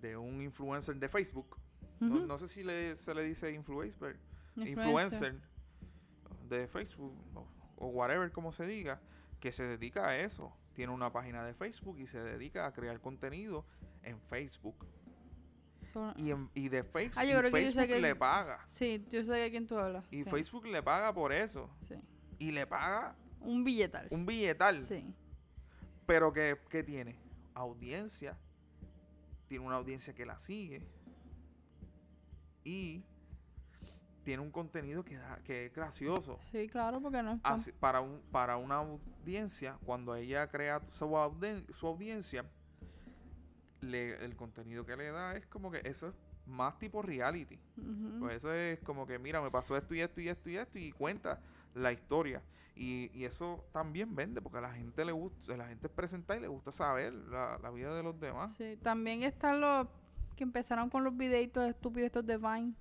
de 0.00 0.16
un 0.16 0.40
influencer 0.42 0.96
de 0.96 1.08
Facebook. 1.08 1.56
No, 2.00 2.20
no 2.26 2.38
sé 2.38 2.48
si 2.48 2.62
le, 2.62 2.96
se 2.96 3.12
le 3.14 3.22
dice 3.24 3.50
influencer, 3.52 4.16
Influencer. 4.56 4.68
influencer 5.34 5.40
de 6.48 6.66
Facebook 6.68 7.14
o, 7.34 7.46
o 7.76 7.86
whatever 7.88 8.30
como 8.32 8.52
se 8.52 8.66
diga, 8.66 9.00
que 9.40 9.52
se 9.52 9.62
dedica 9.64 10.08
a 10.08 10.16
eso. 10.18 10.52
Tiene 10.74 10.92
una 10.92 11.12
página 11.12 11.44
de 11.44 11.54
Facebook 11.54 11.98
y 11.98 12.06
se 12.06 12.20
dedica 12.20 12.66
a 12.66 12.72
crear 12.72 13.00
contenido 13.00 13.64
en 14.02 14.20
Facebook. 14.20 14.86
So- 15.92 16.12
Y, 16.16 16.30
en- 16.30 16.50
y 16.54 16.68
de 16.68 16.84
Facebook, 16.84 17.18
Ah, 17.18 17.24
yo 17.24 17.38
creo 17.38 17.50
que 17.52 17.62
yo 17.64 17.68
sé 17.68 17.74
Facebook 17.74 17.94
que- 17.94 18.00
le 18.00 18.14
paga. 18.16 18.64
Sí, 18.68 19.04
yo 19.10 19.24
sé 19.24 19.32
de 19.32 19.50
quién 19.50 19.66
tú 19.66 19.78
hablas. 19.78 20.04
Y 20.10 20.24
sí, 20.24 20.30
Facebook 20.30 20.66
le 20.66 20.82
paga 20.82 21.12
por 21.12 21.32
eso. 21.32 21.70
sí. 21.82 21.94
Y 22.38 22.52
le 22.52 22.66
paga 22.66 23.16
Un 23.40 23.64
billetal. 23.64 24.06
un 24.10 24.24
billetal. 24.26 24.82
Sí. 24.84 25.14
Pero 26.06 26.32
que, 26.32 26.56
¿qué 26.70 26.82
tiene? 26.82 27.18
Audiencia. 27.54 28.38
Tiene 29.48 29.64
una 29.64 29.76
audiencia 29.76 30.14
que 30.14 30.24
la 30.26 30.38
sigue. 30.40 30.86
Y 32.64 33.02
tiene 34.28 34.42
un 34.42 34.50
contenido 34.50 35.02
que, 35.02 35.16
da- 35.16 35.40
que 35.42 35.64
es 35.64 35.72
gracioso. 35.74 36.38
Sí, 36.52 36.68
claro, 36.68 37.00
porque 37.00 37.22
no 37.22 37.32
es 37.32 37.40
tan- 37.40 37.54
Así- 37.54 37.72
para, 37.72 38.02
un, 38.02 38.20
para 38.30 38.58
una 38.58 38.74
audiencia, 38.74 39.78
cuando 39.86 40.14
ella 40.14 40.46
crea 40.48 40.82
su, 40.90 41.06
audiencia, 41.86 42.44
le- 43.80 44.22
el 44.22 44.36
contenido 44.36 44.84
que 44.84 44.96
le 44.98 45.10
da 45.10 45.34
es 45.34 45.46
como 45.46 45.70
que 45.70 45.80
eso 45.82 46.08
es 46.08 46.14
más 46.44 46.78
tipo 46.78 47.00
reality. 47.00 47.58
Pues 48.20 48.36
eso 48.36 48.52
es 48.52 48.78
como 48.80 49.06
que, 49.06 49.18
mira, 49.18 49.40
me 49.40 49.50
pasó 49.50 49.78
esto 49.78 49.94
y 49.94 50.02
esto 50.02 50.20
y 50.20 50.28
esto 50.28 50.50
y 50.50 50.56
esto 50.58 50.78
y 50.78 50.92
cuenta 50.92 51.40
la 51.74 51.90
historia. 51.90 52.42
Y, 52.76 53.10
y 53.14 53.24
eso 53.24 53.64
también 53.72 54.14
vende, 54.14 54.42
porque 54.42 54.58
a 54.58 54.60
la 54.60 54.74
gente 54.74 55.06
le 55.06 55.12
gusta, 55.12 55.56
la 55.56 55.68
gente 55.68 55.86
es 55.86 55.92
y 56.36 56.40
le 56.40 56.48
gusta 56.48 56.70
saber 56.70 57.14
la, 57.14 57.58
la 57.62 57.70
vida 57.70 57.94
de 57.94 58.02
los 58.02 58.20
demás. 58.20 58.54
Sí, 58.56 58.76
también 58.82 59.22
están 59.22 59.62
los 59.62 59.86
que 60.36 60.44
empezaron 60.44 60.90
con 60.90 61.02
los 61.02 61.16
videitos 61.16 61.66
estúpidos 61.66 62.06
estos 62.08 62.26
de 62.26 62.36
Vine. 62.36 62.74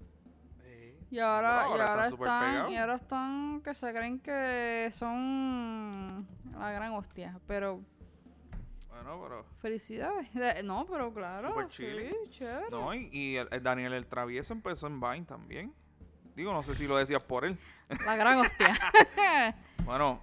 Y 1.09 1.19
ahora, 1.19 1.65
y 1.69 1.79
ahora 1.79 2.07
están 2.07 2.71
y 2.71 2.75
ahora 2.77 2.95
están 2.95 3.61
que 3.61 3.73
se 3.75 3.93
creen 3.93 4.19
que 4.19 4.89
son 4.93 6.27
la 6.59 6.71
gran 6.71 6.91
hostia. 6.93 7.39
Pero 7.47 7.81
Bueno, 8.89 9.19
pero... 9.23 9.45
felicidades. 9.61 10.27
No, 10.65 10.85
pero 10.85 11.13
claro. 11.13 11.69
Sí, 11.69 11.85
chévere. 12.29 12.69
No, 12.71 12.93
y, 12.93 13.09
y 13.11 13.35
el- 13.37 13.47
el 13.51 13.63
Daniel 13.63 13.93
el 13.93 14.05
Travieso 14.05 14.53
empezó 14.53 14.87
en 14.87 14.99
Vine 14.99 15.25
también. 15.25 15.73
Digo, 16.35 16.51
no 16.53 16.61
sé 16.61 16.75
si 16.75 16.87
lo 16.87 16.97
decías 16.97 17.23
por 17.23 17.45
él. 17.45 17.57
La 18.05 18.15
gran 18.15 18.37
hostia. 18.39 18.77
Bueno, 19.85 20.19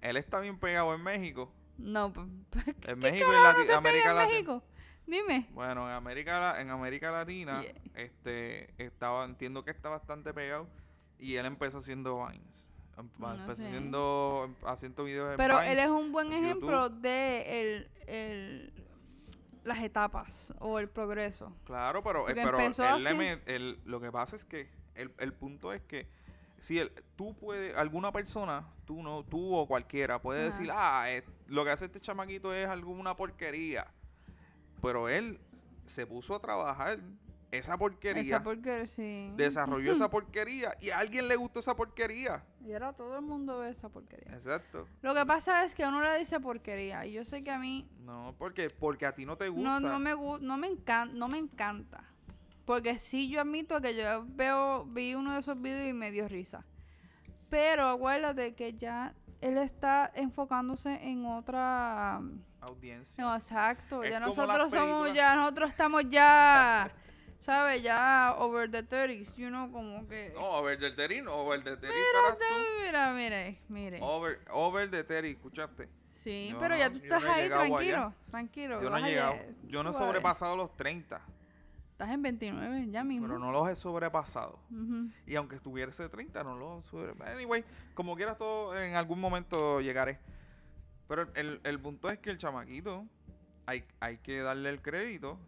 él 0.00 0.16
está 0.16 0.40
bien 0.40 0.58
pegado 0.58 0.92
en 0.92 1.00
México. 1.00 1.52
no, 1.78 2.12
¿qué 2.12 2.90
En 2.90 2.98
México 2.98 3.28
y 3.28 3.32
carajo 3.36 3.44
Lati- 3.44 3.54
no 3.54 3.60
se 3.60 3.66
pega 3.66 3.78
América 3.78 4.12
Latina. 4.14 4.32
México? 4.34 4.62
Dime. 5.06 5.46
Bueno, 5.52 5.86
en 5.88 5.94
América, 5.94 6.40
La- 6.40 6.60
en 6.60 6.70
América 6.70 7.10
Latina, 7.10 7.60
Yeah. 7.62 7.74
este, 7.94 8.82
estaba, 8.82 9.24
entiendo 9.24 9.64
que 9.64 9.70
está 9.70 9.88
bastante 9.88 10.32
pegado 10.32 10.66
y 11.18 11.36
él 11.36 11.46
empezó 11.46 11.78
haciendo 11.78 12.26
Vines. 12.26 12.68
Em- 12.96 13.10
No 13.18 13.30
empezó 13.32 13.56
sé. 13.56 13.66
haciendo, 13.66 14.42
em- 14.46 14.66
haciendo 14.68 15.04
videos 15.04 15.30
en 15.32 15.36
Pero 15.36 15.58
Vines. 15.58 15.72
él 15.72 15.78
es 15.80 15.88
un 15.88 16.12
buen 16.12 16.28
YouTube. 16.28 16.44
ejemplo 16.44 16.88
de 16.88 17.60
el, 17.60 17.90
el, 18.06 18.72
las 19.64 19.78
etapas 19.82 20.54
o 20.58 20.78
el 20.78 20.88
progreso. 20.88 21.52
Claro, 21.64 22.02
pero, 22.02 22.28
eh, 22.28 22.32
pero 22.34 22.58
empezó 22.58 22.84
él 22.96 23.02
le 23.04 23.08
así. 23.10 23.18
met- 23.18 23.42
él- 23.46 23.78
lo 23.84 24.00
que 24.00 24.10
pasa 24.10 24.36
es 24.36 24.44
que 24.44 24.68
el, 24.94 25.12
el 25.18 25.32
punto 25.34 25.72
es 25.72 25.82
que 25.82 26.08
si 26.60 26.78
él, 26.78 26.90
tú 27.16 27.34
puedes, 27.36 27.76
alguna 27.76 28.10
persona, 28.10 28.66
tú 28.86 29.02
no, 29.02 29.22
tú 29.24 29.54
o 29.54 29.66
cualquiera 29.66 30.22
puede 30.22 30.46
Ajá. 30.46 30.50
decir, 30.56 30.70
ah, 30.72 31.06
lo 31.48 31.62
que 31.64 31.70
hace 31.70 31.84
este 31.86 32.00
chamaquito 32.00 32.54
es 32.54 32.66
alguna 32.66 33.14
porquería. 33.16 33.86
Pero 34.84 35.08
él 35.08 35.40
se 35.86 36.06
puso 36.06 36.34
a 36.36 36.40
trabajar 36.40 37.00
esa 37.50 37.78
porquería, 37.78 38.22
Esa 38.22 38.42
porque 38.42 38.86
sí. 38.86 39.32
desarrolló 39.36 39.92
esa 39.92 40.10
porquería 40.10 40.76
y 40.80 40.90
a 40.90 40.98
alguien 40.98 41.28
le 41.28 41.36
gustó 41.36 41.60
esa 41.60 41.74
porquería. 41.76 42.44
Y 42.64 42.72
ahora 42.72 42.92
todo 42.92 43.16
el 43.16 43.22
mundo 43.22 43.60
ve 43.60 43.70
esa 43.70 43.88
porquería. 43.88 44.34
Exacto. 44.34 44.86
Lo 45.02 45.14
que 45.14 45.24
pasa 45.24 45.64
es 45.64 45.74
que 45.74 45.86
uno 45.86 46.02
le 46.02 46.18
dice 46.18 46.40
porquería. 46.40 47.06
Y 47.06 47.12
yo 47.12 47.24
sé 47.24 47.42
que 47.44 47.50
a 47.50 47.58
mí 47.58 47.88
No, 48.00 48.34
porque 48.38 48.68
porque 48.70 49.06
a 49.06 49.14
ti 49.14 49.24
no 49.24 49.36
te 49.36 49.48
gusta. 49.48 49.80
no, 49.80 49.80
no 49.80 49.98
me 49.98 50.14
no 50.40 50.56
me 50.56 50.66
encanta, 50.66 51.14
no 51.14 51.28
me 51.28 51.38
encanta. 51.38 52.04
Porque 52.64 52.98
sí 52.98 53.28
yo 53.28 53.40
admito 53.40 53.80
que 53.80 53.94
yo 53.94 54.24
veo, 54.26 54.84
vi 54.86 55.14
uno 55.14 55.34
de 55.34 55.40
esos 55.40 55.60
videos 55.60 55.88
y 55.90 55.92
me 55.92 56.10
dio 56.10 56.26
risa. 56.28 56.64
Pero 57.50 57.88
acuérdate 57.88 58.54
que 58.54 58.72
ya 58.74 59.14
él 59.40 59.58
está 59.58 60.10
enfocándose 60.14 60.94
en 61.06 61.26
otra 61.26 62.20
audiencia. 62.64 63.22
no, 63.24 63.34
exacto, 63.34 64.02
Es 64.02 64.10
ya 64.10 64.20
nosotros 64.20 64.70
somos 64.72 65.12
ya 65.12 65.34
nosotros 65.36 65.70
estamos 65.70 66.02
ya 66.08 66.90
¿sabes? 67.38 67.82
Ya 67.82 68.34
over 68.38 68.70
the 68.70 68.82
30s, 68.82 69.34
you 69.36 69.48
know, 69.48 69.70
como 69.70 70.06
que 70.08 70.32
No, 70.34 70.40
over 70.52 70.78
the 70.78 70.90
Terry, 70.92 71.20
no, 71.20 71.34
over 71.34 71.62
the 71.62 71.76
Terry 71.76 71.92
estarás 71.94 72.38
Mira, 72.84 73.12
mire, 73.12 73.58
mire. 73.68 73.98
Over, 74.00 74.40
over 74.50 74.90
the 74.90 75.04
Terry, 75.04 75.32
escuchaste. 75.32 75.88
Sí, 76.12 76.54
pero 76.60 76.70
no- 76.70 76.78
ya 76.78 76.90
tú 76.90 76.98
estás 76.98 77.22
no 77.22 77.28
he 77.28 77.32
ahí 77.32 77.42
llegado 77.42 77.62
allá. 77.62 77.68
tranquilo, 77.76 78.14
tranquilo. 78.30 78.82
Yo 78.82 78.88
no 78.90 78.96
he 78.98 79.02
llegado. 79.02 79.32
llegar, 79.34 79.48
Yo 79.66 79.82
no 79.82 79.90
he 79.90 79.92
sobrepasado 79.94 80.56
los 80.56 80.74
30, 80.76 81.20
Estás 81.90 82.10
en 82.10 82.22
29 82.22 82.86
ya 82.90 83.04
mismo. 83.04 83.26
pero 83.26 83.38
no 83.38 83.52
los 83.52 83.68
he 83.68 83.74
sobrepasado. 83.76 84.58
Ujú. 84.70 85.10
Y 85.26 85.34
aunque 85.36 85.56
estuviese 85.56 86.08
30, 86.08 86.42
no 86.44 86.56
los 86.56 86.86
sobrepasado. 86.86 87.36
Anyway, 87.36 87.64
como 87.94 88.16
quieras 88.16 88.38
todo, 88.38 88.76
en 88.80 88.94
algún 88.96 89.20
momento 89.20 89.80
llegaré. 89.80 90.18
Pero 91.08 91.30
el, 91.34 91.60
el, 91.64 91.80
punto 91.80 92.08
es 92.08 92.18
que 92.18 92.30
el 92.30 92.38
chamaquito, 92.38 93.06
hay, 93.66 93.84
hay 94.00 94.18
que 94.18 94.40
darle 94.40 94.70
el 94.70 94.80
crédito 94.80 95.38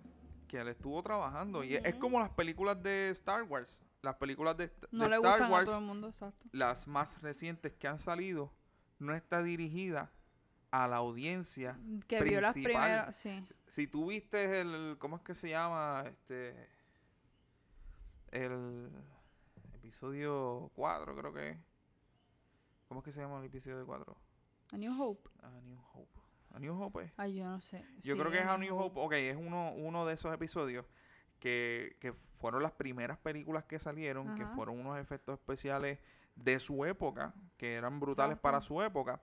que 0.49 0.59
él 0.59 0.69
estuvo 0.69 1.03
trabajando. 1.03 1.65
Y 1.65 1.75
es- 1.75 1.95
como 1.97 2.19
las 2.19 2.31
películas 2.31 2.83
de 2.83 3.11
Star 3.11 3.43
Wars. 3.43 3.83
Las 4.03 4.17
películas 4.17 4.57
de, 4.57 4.69
de 4.69 4.75
No 4.93 5.09
le 5.09 5.17
Star 5.17 5.33
gustan 5.33 5.51
a 5.51 5.53
Wars, 5.55 5.67
todo 5.67 5.79
el 5.79 5.85
mundo, 5.85 6.09
exacto. 6.09 6.47
las 6.53 6.87
más 6.87 7.21
recientes 7.23 7.73
que 7.73 7.89
han 7.89 7.99
salido, 7.99 8.53
no 8.99 9.15
está 9.15 9.43
dirigida 9.43 10.13
a 10.71 10.87
la 10.87 10.97
audiencia 10.97 11.79
Que 12.07 12.23
vio 12.23 12.41
las 12.41 12.55
primeras, 12.55 13.17
sí. 13.17 13.45
Si 13.69 13.87
tú 13.87 14.07
viste 14.07 14.61
el, 14.61 14.97
¿cómo 14.99 15.17
es 15.17 15.23
que 15.23 15.35
se 15.35 15.49
llama? 15.49 16.05
Este, 16.07 16.69
el 18.31 18.91
episodio 19.75 20.71
4 20.75 21.17
creo 21.17 21.33
que 21.33 21.51
es. 21.51 21.59
¿Cómo 22.89 23.01
es 23.01 23.05
que 23.05 23.13
se 23.13 23.21
llama 23.21 23.39
el 23.41 23.47
episodio 23.47 23.85
4? 23.85 24.17
A 24.73 24.77
New 24.77 25.01
Hope. 25.01 25.31
A 25.43 25.51
New 25.61 25.79
Hope. 25.93 26.21
A 26.55 26.59
New 26.59 26.83
Hope 26.83 27.05
es. 27.05 27.13
Ay, 27.17 27.37
yo 27.37 27.45
no 27.45 27.61
sé. 27.61 27.83
Yo 28.03 28.15
Sí, 28.15 28.21
creo 28.21 28.33
que 28.33 28.39
es 28.39 28.47
A 28.47 28.59
New 28.59 28.77
Hope. 28.77 28.99
Ok, 29.01 29.13
es 29.13 29.37
uno, 29.37 29.73
uno 29.73 30.07
de 30.07 30.15
esos 30.15 30.33
episodios 30.35 30.87
que, 31.39 31.97
que 32.01 32.13
fueron 32.13 32.63
las 32.63 32.73
primeras 32.73 33.19
películas 33.19 33.65
que 33.65 33.79
salieron, 33.79 34.35
que 34.37 34.47
fueron 34.47 34.79
unos 34.81 34.99
efectos 34.99 35.39
especiales 35.39 35.99
de 36.35 36.59
su 36.61 36.85
época, 36.85 37.35
que 37.57 37.75
eran 37.75 38.01
brutales 38.01 38.39
para 38.39 38.61
su 38.61 38.81
época. 38.83 39.21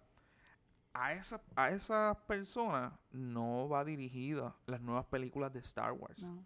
A, 0.94 1.14
esa, 1.14 1.42
a 1.56 1.70
esas 1.72 2.16
personas 2.28 2.94
no 3.12 3.68
va 3.68 3.84
dirigida 3.84 4.56
las 4.68 4.80
nuevas 4.82 5.06
películas 5.06 5.52
de 5.52 5.60
Star 5.60 5.92
Wars. 5.94 6.22
No. 6.22 6.46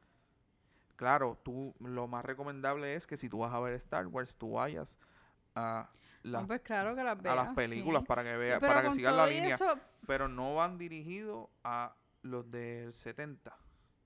Claro, 0.95 1.37
tú 1.43 1.75
lo 1.79 2.07
más 2.07 2.23
recomendable 2.25 2.95
es 2.95 3.05
que 3.05 3.17
si 3.17 3.29
tú 3.29 3.39
vas 3.39 3.53
a 3.53 3.59
ver 3.59 3.73
Star 3.73 4.07
Wars, 4.07 4.35
tú 4.37 4.53
vayas 4.53 4.95
a, 5.53 5.89
las- 6.27 6.45
pues 6.47 6.61
claro 6.61 6.95
que 6.95 7.03
las 7.03 7.17
a 7.25 7.35
las 7.35 7.55
películas 7.55 8.01
sí. 8.01 8.07
para 8.07 8.23
que 8.23 8.29
Pero 8.37 8.59
para 8.59 8.81
que 8.81 8.87
con 8.87 8.95
sigas 8.95 9.15
la 9.15 9.27
línea. 9.27 9.55
eso, 9.55 9.79
Pero 10.05 10.27
no 10.27 10.55
van 10.55 10.77
dirigidos 10.77 11.49
a 11.63 11.95
los 12.21 12.49
del 12.51 12.93
70. 12.93 13.55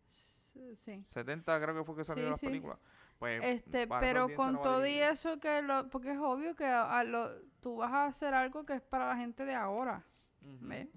s- 0.06 0.76
sí. 0.76 1.04
70 1.10 1.62
creo 1.62 1.76
que 1.76 1.84
fue 1.84 1.96
que 1.96 2.04
salieron 2.04 2.36
Sí, 2.36 2.46
las 2.46 2.52
películas. 2.52 2.78
Pues, 3.20 3.44
Este, 3.44 3.88
pero 3.88 4.28
con 4.36 4.62
todo 4.64 4.86
y 4.88 4.98
eso 5.00 5.40
que 5.40 5.62
lo, 5.62 5.88
porque 5.90 6.12
es 6.14 6.18
obvio 6.18 6.56
que 6.56 6.66
a, 6.66 7.04
lo, 7.04 7.30
tú 7.62 7.76
vas 7.78 7.92
a 7.92 8.06
hacer 8.06 8.34
algo 8.34 8.66
que 8.66 8.74
es 8.74 8.82
para 8.82 9.08
la 9.08 9.16
gente 9.18 9.46
de 9.46 9.54
ahora. 9.54 10.04
¿ves? 10.42 10.88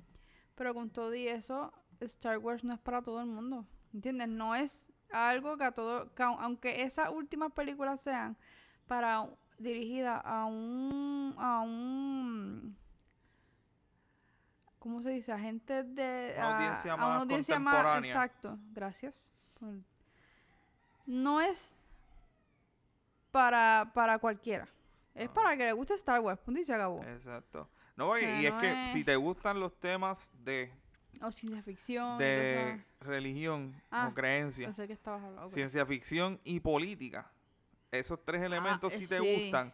Pero 0.54 0.72
con 0.72 0.88
todo 0.88 1.14
y 1.14 1.28
eso, 1.28 1.70
Star 2.00 2.38
Wars 2.38 2.64
no 2.64 2.72
es 2.72 2.80
para 2.80 3.02
todo 3.02 3.20
el 3.20 3.26
mundo, 3.26 3.66
¿entiendes? 3.92 4.28
No 4.28 4.54
es 4.54 4.88
algo 5.10 5.58
que 5.58 5.64
a 5.64 5.72
todo, 5.72 6.14
que 6.14 6.22
au- 6.22 6.38
aunque 6.40 6.82
esas 6.82 7.10
últimas 7.10 7.52
películas 7.52 8.00
sean 8.00 8.38
para 8.86 9.28
dirigidas 9.58 10.20
a 10.24 10.44
un, 10.46 11.34
a 11.38 11.60
un, 11.60 12.76
¿cómo 14.78 15.00
se 15.02 15.10
dice? 15.10 15.32
A 15.32 15.38
gente 15.38 15.82
de, 15.82 16.34
Una 16.36 16.46
a- 16.48 16.56
audiencia 16.56 16.92
a 16.92 16.96
más 16.96 17.06
una 17.06 17.20
audiencia 17.20 17.58
más, 17.58 17.74
contemporánea. 17.74 18.10
exacto, 18.10 18.58
gracias. 18.72 19.18
por- 19.58 19.74
No 21.06 21.40
es 21.40 21.86
para, 23.30 23.90
para 23.94 24.18
cualquiera. 24.18 24.68
Es 25.14 25.28
No. 25.28 25.34
para 25.34 25.56
que 25.56 25.64
le 25.64 25.72
guste 25.72 25.94
Star 25.94 26.20
Wars, 26.20 26.40
punto 26.40 26.60
y 26.60 26.64
se 26.64 26.74
acabó. 26.74 27.02
Exacto. 27.04 27.68
No, 27.96 28.18
y, 28.18 28.24
y 28.24 28.46
es 28.46 28.52
no 28.54 28.60
que 28.60 28.72
es- 28.86 28.92
si 28.92 29.04
te 29.04 29.14
gustan 29.16 29.60
los 29.60 29.78
temas 29.78 30.30
de 30.42 30.72
O 31.22 31.30
ciencia 31.30 31.62
ficción. 31.62 32.18
de 32.18 32.84
religión 33.00 33.80
Ah, 33.90 34.08
o 34.10 34.14
creencia, 34.14 34.70
que 34.86 34.92
estabas 34.92 35.22
hablando. 35.22 35.46
ok. 35.46 35.52
ciencia 35.52 35.86
ficción 35.86 36.40
y 36.42 36.58
política. 36.60 37.30
Esos 37.98 38.24
tres 38.24 38.42
elementos, 38.42 38.92
eh, 38.94 38.98
si 38.98 39.06
te 39.06 39.18
sí. 39.18 39.42
gustan, 39.42 39.72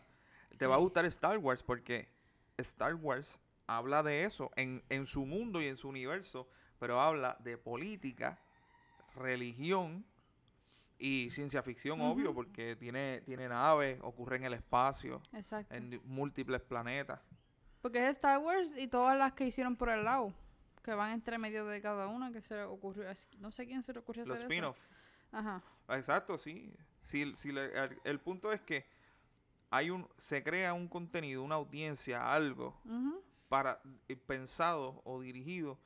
te 0.58 0.66
va 0.66 0.74
a 0.74 0.78
gustar 0.78 1.04
Star 1.06 1.38
Wars 1.38 1.62
porque 1.62 2.08
Star 2.58 2.94
Wars 2.94 3.38
habla 3.66 4.02
de 4.02 4.24
eso 4.24 4.50
en, 4.56 4.82
en 4.88 5.06
su 5.06 5.24
mundo 5.24 5.62
y 5.62 5.66
en 5.66 5.76
su 5.76 5.88
universo, 5.88 6.48
pero 6.78 7.00
habla 7.00 7.36
de 7.40 7.56
política, 7.56 8.38
religión 9.14 10.04
y 10.98 11.30
ciencia 11.30 11.62
ficción, 11.62 12.00
obvio, 12.00 12.34
porque 12.34 12.76
tiene, 12.76 13.22
tiene 13.22 13.48
naves, 13.48 13.98
ocurre 14.02 14.36
en 14.36 14.44
el 14.44 14.52
espacio, 14.52 15.22
Exacto. 15.32 15.74
en 15.74 16.00
múltiples 16.04 16.60
planetas. 16.60 17.20
Porque 17.80 17.98
es 18.00 18.10
Star 18.10 18.38
Wars 18.38 18.76
y 18.76 18.88
todas 18.88 19.16
las 19.16 19.32
que 19.32 19.46
hicieron 19.46 19.76
por 19.76 19.88
el 19.88 20.04
lado. 20.04 20.34
Que 20.82 20.94
van 20.94 21.12
entre 21.12 21.38
medio 21.38 21.64
de 21.66 21.80
cada 21.80 22.08
una. 22.08 22.30
Que 22.32 22.40
se 22.40 22.54
le 22.54 22.62
ocurrió. 22.64 23.04
No 23.38 23.50
sé 23.50 23.66
quién 23.66 23.82
se 23.82 23.92
le 23.92 24.00
ocurrió 24.00 24.24
Los 24.26 24.38
hacer 24.38 24.50
spin-off. 24.50 24.78
Ajá. 25.32 25.62
Exacto, 25.88 26.36
sí. 26.36 26.74
Sí, 27.10 27.52
le- 27.52 27.72
el, 27.78 27.98
el 28.04 28.20
punto 28.20 28.52
es 28.52 28.60
que 28.60 28.86
hay 29.70 29.90
un, 29.90 30.08
se 30.18 30.42
crea 30.42 30.72
un 30.74 30.88
contenido, 30.88 31.42
una 31.42 31.54
audiencia, 31.56 32.32
algo 32.32 32.80
para 33.48 33.80
eh, 34.08 34.16
pensado 34.16 35.00
o 35.04 35.20
dirigido 35.20 35.78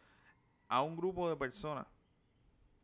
a 0.69 0.83
un 0.83 0.97
grupo 0.97 1.29
de 1.29 1.37
personas, 1.37 1.87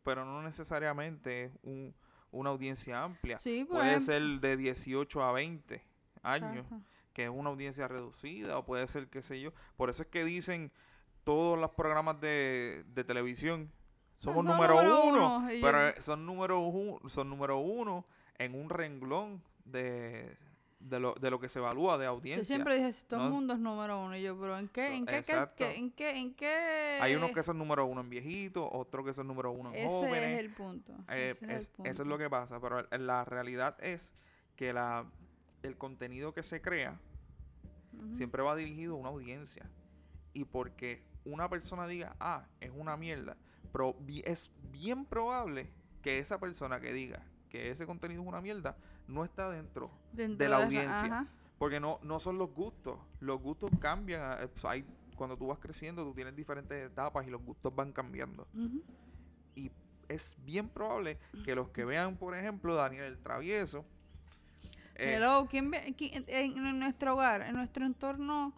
pero 0.02 0.24
no 0.24 0.42
necesariamente 0.42 1.44
es 1.44 1.52
un, 1.62 1.94
una 2.30 2.50
audiencia 2.50 3.02
amplia. 3.02 3.38
Sí, 3.38 3.64
Puede 3.68 3.88
ejemplo. 3.88 4.06
ser 4.06 4.22
de 4.40 4.56
18 4.56 5.22
a 5.24 5.32
20 5.32 5.82
años, 6.22 6.64
Exacto. 6.64 6.84
que 7.12 7.24
es 7.24 7.30
una 7.30 7.50
audiencia 7.50 7.88
reducida, 7.88 8.58
o 8.58 8.64
puede 8.64 8.86
ser, 8.86 9.08
qué 9.08 9.22
sé 9.22 9.40
yo. 9.40 9.52
Por 9.76 9.90
eso 9.90 10.02
es 10.02 10.08
que 10.08 10.24
dicen 10.24 10.70
todos 11.24 11.58
los 11.58 11.70
programas 11.72 12.20
de, 12.20 12.84
de 12.88 13.04
televisión 13.04 13.70
somos 14.16 14.44
número, 14.44 14.74
número 14.74 15.02
uno, 15.04 15.36
uno", 15.38 15.52
y 15.52 15.60
pero 15.62 15.78
yo- 15.78 15.86
eh, 15.88 16.02
son 16.02 16.26
número 16.26 16.58
uno, 16.60 17.08
son 17.08 17.28
número 17.30 17.58
uno 17.58 18.04
en 18.40 18.54
un 18.54 18.68
renglón 18.70 19.42
de, 19.64 20.36
de, 20.80 20.98
lo, 20.98 21.14
de 21.14 21.30
lo 21.30 21.38
que 21.38 21.48
se 21.48 21.58
evalúa 21.58 21.98
de 21.98 22.06
audiencia. 22.06 22.42
Yo 22.42 22.46
siempre 22.46 22.74
dije, 22.76 22.92
si 22.92 23.04
todo 23.06 23.20
el 23.20 23.26
¿no? 23.28 23.34
mundo 23.36 23.54
es 23.54 23.60
número 23.60 24.02
uno. 24.02 24.16
Y 24.16 24.22
yo, 24.22 24.38
pero 24.40 24.58
¿en 24.58 24.68
qué? 24.68 24.94
¿En 24.96 25.06
qué? 25.06 25.22
¿En 25.76 25.90
qué? 25.92 26.10
¿En 26.18 26.34
qué? 26.34 26.98
Hay 27.00 27.14
unos 27.14 27.30
que 27.32 27.42
son 27.42 27.58
número 27.58 27.84
uno 27.86 28.00
en 28.00 28.10
viejitos, 28.10 28.68
otros 28.72 29.04
que 29.06 29.12
son 29.14 29.26
número 29.28 29.52
uno 29.52 29.70
en 29.70 29.76
Ese 29.76 29.88
jóvenes. 29.88 30.28
es 30.34 30.38
el 30.40 30.50
punto. 30.54 30.92
Eh, 31.10 31.30
ese 31.30 31.30
es 31.30 31.42
el 31.42 31.50
es- 31.50 31.58
eso 31.68 31.82
es 31.84 31.96
punto. 31.98 32.04
lo 32.04 32.18
que 32.18 32.30
pasa, 32.30 32.58
pero 32.60 32.82
la 32.98 33.24
realidad 33.24 33.76
es 33.84 34.14
que 34.56 34.72
la, 34.72 35.04
el 35.62 35.76
contenido 35.76 36.32
que 36.34 36.42
se 36.42 36.60
crea 36.60 36.98
siempre 38.16 38.42
va 38.42 38.56
dirigido 38.56 38.94
a 38.94 38.98
una 38.98 39.08
audiencia. 39.10 39.68
Y 40.32 40.44
porque 40.44 41.02
una 41.24 41.48
persona 41.50 41.86
diga, 41.86 42.16
ah, 42.20 42.46
es 42.60 42.70
una 42.74 42.96
mierda, 42.96 43.36
pero 43.72 43.96
es 44.24 44.50
bien 44.72 45.04
probable 45.04 45.68
que 46.02 46.18
esa 46.18 46.38
persona 46.40 46.80
que 46.80 46.92
diga 46.92 47.22
que 47.50 47.70
ese 47.70 47.84
contenido 47.86 48.22
es 48.22 48.28
una 48.28 48.40
mierda 48.40 48.76
no 49.08 49.24
está 49.24 49.50
dentro. 49.50 49.90
Dentro 50.12 50.48
la 50.48 50.64
audiencia. 50.64 51.00
ajá. 51.04 51.26
Porque 51.58 51.78
no, 51.80 51.98
no 52.02 52.18
son 52.20 52.38
los 52.38 52.54
gustos. 52.54 52.96
Los 53.20 53.40
gustos 53.42 53.70
cambian. 53.80 54.42
eh, 54.42 54.48
pues, 54.48 54.64
hay, 54.64 54.84
cuando 55.16 55.36
tú 55.36 55.48
vas 55.48 55.58
creciendo, 55.58 56.04
tú 56.04 56.14
tienes 56.14 56.34
diferentes 56.34 56.90
etapas 56.90 57.26
y 57.26 57.30
los 57.30 57.42
gustos 57.42 57.74
van 57.74 57.92
cambiando. 57.92 58.46
Y 59.54 59.70
es 60.08 60.34
bien 60.44 60.68
probable 60.68 61.18
que 61.44 61.54
los 61.54 61.68
que 61.68 61.84
vean, 61.84 62.16
por 62.16 62.34
ejemplo, 62.34 62.74
Daniel 62.76 63.04
el 63.04 63.18
Travieso, 63.18 63.84
eh, 64.94 65.14
Hello, 65.16 65.46
¿quién 65.50 65.70
ve, 65.70 65.94
quién- 65.98 66.24
en, 66.28 66.66
en 66.66 66.78
nuestro 66.78 67.14
hogar, 67.14 67.42
en 67.42 67.54
nuestro 67.54 67.84
entorno 67.84 68.54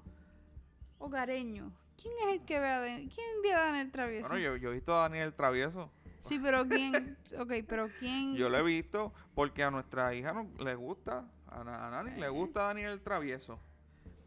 hogareño? 0.99 1.73
¿Quién 2.01 2.15
es 2.27 2.35
el 2.35 2.45
que 2.45 2.59
ve 2.61 2.67
a 2.69 2.81
Dan- 2.81 3.09
¿Quién 3.09 3.43
ve 3.43 3.53
a 3.55 3.61
Daniel 3.67 3.91
Travieso? 3.91 4.29
bueno, 4.29 4.43
yo, 4.45 4.57
yo 4.57 4.71
he 4.71 4.75
visto 4.75 4.95
a 4.97 5.03
Daniel 5.03 5.25
el 5.29 5.35
Travieso. 5.35 5.91
Sí, 6.23 6.39
pero 6.43 6.67
¿quién? 6.69 7.17
ok, 7.39 7.53
pero 7.69 7.89
¿quién? 7.99 8.35
Yo 8.35 8.49
lo 8.49 8.59
he 8.59 8.63
visto 8.63 9.13
porque 9.35 9.63
a 9.65 9.71
nuestra 9.71 10.15
hija 10.15 10.33
no, 10.33 10.49
le 10.63 10.75
gusta, 10.75 11.25
a, 11.49 11.65
Na- 11.65 11.89
a 11.89 11.91
Nani 11.91 12.19
le 12.19 12.27
Eh. 12.27 12.31
gusta 12.31 12.63
Daniel 12.63 12.93
el 12.93 13.01
Travieso. 13.03 13.59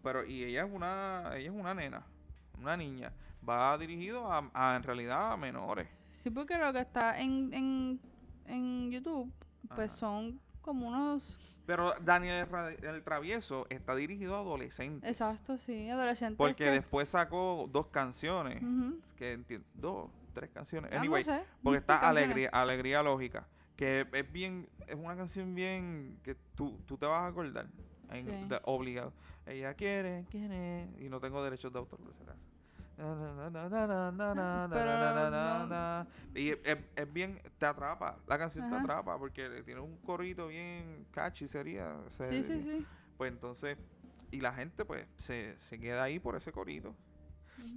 Pero, 0.03 0.25
y 0.25 0.43
ella 0.43 0.65
es 0.65 0.71
una, 0.71 1.31
ella 1.35 1.49
es 1.49 1.55
una 1.55 1.73
nena, 1.73 2.05
una 2.59 2.77
niña. 2.77 3.11
Va 3.47 3.77
dirigido 3.77 4.31
a, 4.31 4.49
a, 4.53 4.75
en 4.75 4.83
realidad 4.83 5.31
a 5.31 5.37
menores. 5.37 5.87
Sí, 6.21 6.29
porque 6.29 6.57
lo 6.57 6.71
que 6.73 6.79
está 6.79 7.19
en, 7.19 7.51
en, 7.53 7.99
en 8.45 8.91
YouTube, 8.91 9.31
pues 9.75 9.91
Ajá. 9.91 9.99
son 9.99 10.39
como 10.61 10.87
unos... 10.89 11.37
Pero 11.65 11.93
Daniel 12.01 12.35
el, 12.41 12.49
Ra- 12.49 12.71
el 12.73 13.03
Travieso 13.03 13.65
está 13.69 13.95
dirigido 13.95 14.35
a 14.35 14.39
adolescentes. 14.41 15.09
Exacto, 15.09 15.57
sí, 15.57 15.89
adolescentes. 15.89 16.37
Porque 16.37 16.65
que- 16.65 16.71
después 16.71 17.09
sacó 17.09 17.67
dos 17.71 17.87
canciones. 17.87 18.61
Ujú. 18.61 18.99
Que 19.15 19.39
enti- 19.39 19.63
dos, 19.73 20.09
tres 20.35 20.51
canciones. 20.51 20.91
Ah, 20.91 20.95
no 20.97 21.01
Anyway, 21.01 21.23
sé, 21.23 21.43
porque 21.63 21.79
está 21.79 21.99
canciones. 21.99 22.23
alegría, 22.25 22.49
alegría 22.49 23.01
lógica. 23.01 23.47
Que 23.75 24.05
es 24.13 24.31
bien, 24.31 24.69
es 24.87 24.95
una 24.95 25.15
canción 25.15 25.55
bien 25.55 26.19
que 26.23 26.35
tú, 26.55 26.79
tú 26.85 26.95
te 26.97 27.05
vas 27.07 27.21
a 27.23 27.27
acordar. 27.27 27.65
en- 28.11 28.27
Sí. 28.27 28.47
de- 28.47 28.61
obligado. 28.65 29.11
Ella 29.47 29.73
quiere, 29.73 30.25
quiere. 30.29 30.87
Y 30.99 31.09
no 31.09 31.19
tengo 31.19 31.43
derechos 31.43 31.73
de 31.73 31.79
autor 31.79 31.97
por 31.99 32.07
no- 32.07 32.13
na. 35.67 36.07
Y 36.33 36.49
es, 36.51 37.13
bien, 37.13 37.41
te 37.57 37.65
atrapa. 37.65 38.17
La 38.27 38.37
canción 38.37 38.69
te 38.69 38.75
atrapa 38.75 39.17
porque 39.17 39.61
tiene 39.65 39.81
un 39.81 39.97
corito 39.97 40.47
bien 40.47 41.05
catchy, 41.11 41.47
sería. 41.47 41.95
Sí, 42.29 42.43
sí, 42.43 42.61
sí. 42.61 42.85
Pues 43.17 43.31
entonces, 43.31 43.77
y 44.31 44.39
la 44.41 44.53
gente 44.53 44.85
pues 44.85 45.05
se, 45.17 45.55
se 45.59 45.79
queda 45.79 46.03
ahí 46.03 46.19
por 46.19 46.35
ese 46.35 46.51
corito. 46.51 46.93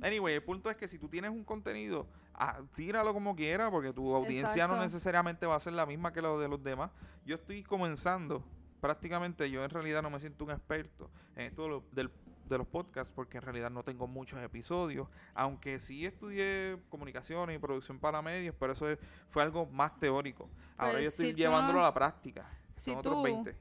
Anyway, 0.02 0.34
el 0.34 0.42
punto 0.42 0.70
es 0.70 0.76
que 0.76 0.88
si 0.88 0.98
tú 0.98 1.08
tienes 1.08 1.30
un 1.30 1.44
contenido, 1.44 2.06
ah, 2.38 2.61
tíralo 2.74 3.12
como 3.12 3.35
quiera, 3.37 3.70
porque 3.70 3.92
tu 3.92 4.14
audiencia 4.14 4.66
no 4.66 4.74
necesariamente 4.81 5.44
va 5.46 5.57
a 5.57 5.61
ser 5.61 5.72
la 5.74 5.85
misma 5.87 6.12
que 6.12 6.22
la 6.22 6.31
de 6.37 6.48
los 6.48 6.62
demás. 6.62 6.90
Yo 7.27 7.35
estoy 7.35 7.62
comenzando, 7.62 8.42
prácticamente 8.81 9.51
yo 9.51 9.64
en 9.64 9.70
realidad 9.70 10.03
no 10.03 10.11
me 10.11 10.20
siento 10.20 10.44
un 10.44 10.51
experto 10.53 11.11
en 11.37 11.46
esto 11.46 11.62
de, 11.64 11.68
lo- 11.68 11.85
del- 11.92 12.11
de 12.48 12.57
los 12.59 12.66
podcasts, 12.66 13.12
porque 13.14 13.37
en 13.37 13.42
realidad 13.42 13.70
no 13.70 13.83
tengo 13.83 14.07
muchos 14.07 14.40
episodios, 14.40 15.07
aunque 15.35 15.79
sí 15.79 16.07
estudié 16.07 16.79
comunicaciones 16.88 17.57
y 17.57 17.59
producción 17.59 17.98
para 17.98 18.22
medios, 18.22 18.55
pero 18.59 18.72
eso 18.72 18.88
es- 18.88 18.98
fue 19.29 19.42
algo 19.42 19.66
más 19.66 19.98
teórico. 19.98 20.48
Ahora 20.79 20.92
Pues, 20.92 21.03
yo 21.03 21.09
estoy 21.11 21.27
si 21.31 21.35
llevándolo 21.35 21.74
no- 21.81 21.85
a 21.85 21.88
la 21.88 21.94
práctica. 21.94 22.48
Si 22.77 22.90
Son 22.90 23.01
otros 23.01 23.14
tú 23.16 23.22
20. 23.24 23.57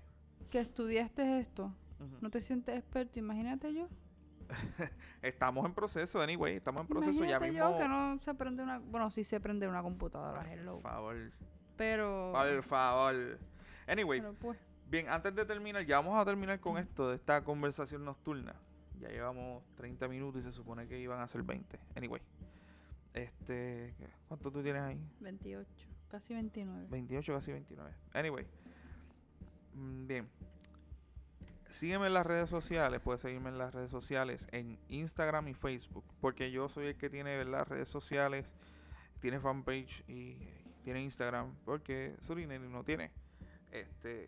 que 0.49 0.59
estudiaste 0.59 1.39
esto, 1.39 1.73
no 2.21 2.29
te 2.29 2.39
sientes 2.39 2.77
experto, 2.77 3.19
imagínate 3.19 3.73
yo. 3.73 3.89
Estamos 5.21 5.65
en 5.65 5.73
proceso, 5.73 6.21
anyway, 6.21 6.55
estamos 6.57 6.81
en 6.81 6.87
proceso 6.87 7.25
ya 7.25 7.39
mismo. 7.39 7.57
yo 7.57 7.77
que 7.77 7.87
no 7.87 8.17
se 8.19 8.33
prende 8.33 8.63
una... 8.63 8.79
Bueno, 8.79 9.09
sí 9.09 9.23
se 9.23 9.39
prende 9.39 9.67
una 9.67 9.81
computadora, 9.81 10.41
Por 10.41 10.51
hello. 10.51 10.79
favor, 10.79 11.31
Pero... 11.75 12.31
por 12.33 12.63
favor. 12.63 13.39
Anyway, 13.87 14.19
pero 14.21 14.33
pues, 14.33 14.59
bien, 14.89 15.09
antes 15.09 15.33
de 15.35 15.45
terminar, 15.45 15.85
ya 15.85 15.97
vamos 15.97 16.19
a 16.19 16.25
terminar 16.25 16.59
con 16.59 16.77
esto 16.77 17.09
de 17.09 17.15
esta 17.15 17.43
conversación 17.43 18.05
nocturna. 18.05 18.55
Ya 18.99 19.09
llevamos 19.09 19.63
30 19.75 20.07
minutos 20.07 20.41
y 20.41 20.43
se 20.43 20.51
supone 20.51 20.87
que 20.87 20.99
iban 20.99 21.19
a 21.19 21.27
ser 21.27 21.43
20. 21.43 21.79
Anyway, 21.95 22.21
este, 23.13 23.93
¿cuánto 24.27 24.51
tú 24.51 24.61
tienes 24.61 24.81
ahí? 24.81 24.99
28, 25.19 25.69
casi 26.09 26.33
29. 26.33 26.87
28, 26.89 27.33
casi 27.33 27.51
29. 27.51 27.91
Anyway, 28.13 28.45
mm, 29.73 30.07
bien. 30.07 30.29
Sígueme 31.77 32.07
en 32.07 32.15
las 32.15 32.25
redes 32.25 32.49
sociales, 32.49 32.99
puedes 33.01 33.21
seguirme 33.21 33.49
en 33.49 33.59
las 33.59 33.71
redes 33.71 33.91
sociales, 33.91 34.47
en 34.51 34.79
Instagram 34.89 35.47
y 35.47 35.53
Facebook, 35.53 36.03
porque 36.19 36.49
yo 36.49 36.69
soy 36.69 36.87
el 36.87 36.95
que 36.95 37.07
tiene 37.07 37.45
las 37.45 37.67
redes 37.67 37.87
sociales, 37.87 38.51
tiene 39.19 39.39
fanpage 39.39 40.03
y 40.07 40.37
tiene 40.83 41.03
Instagram, 41.03 41.53
porque 41.65 42.15
Surineri 42.21 42.67
no 42.67 42.83
tiene. 42.83 43.11
Este, 43.71 44.27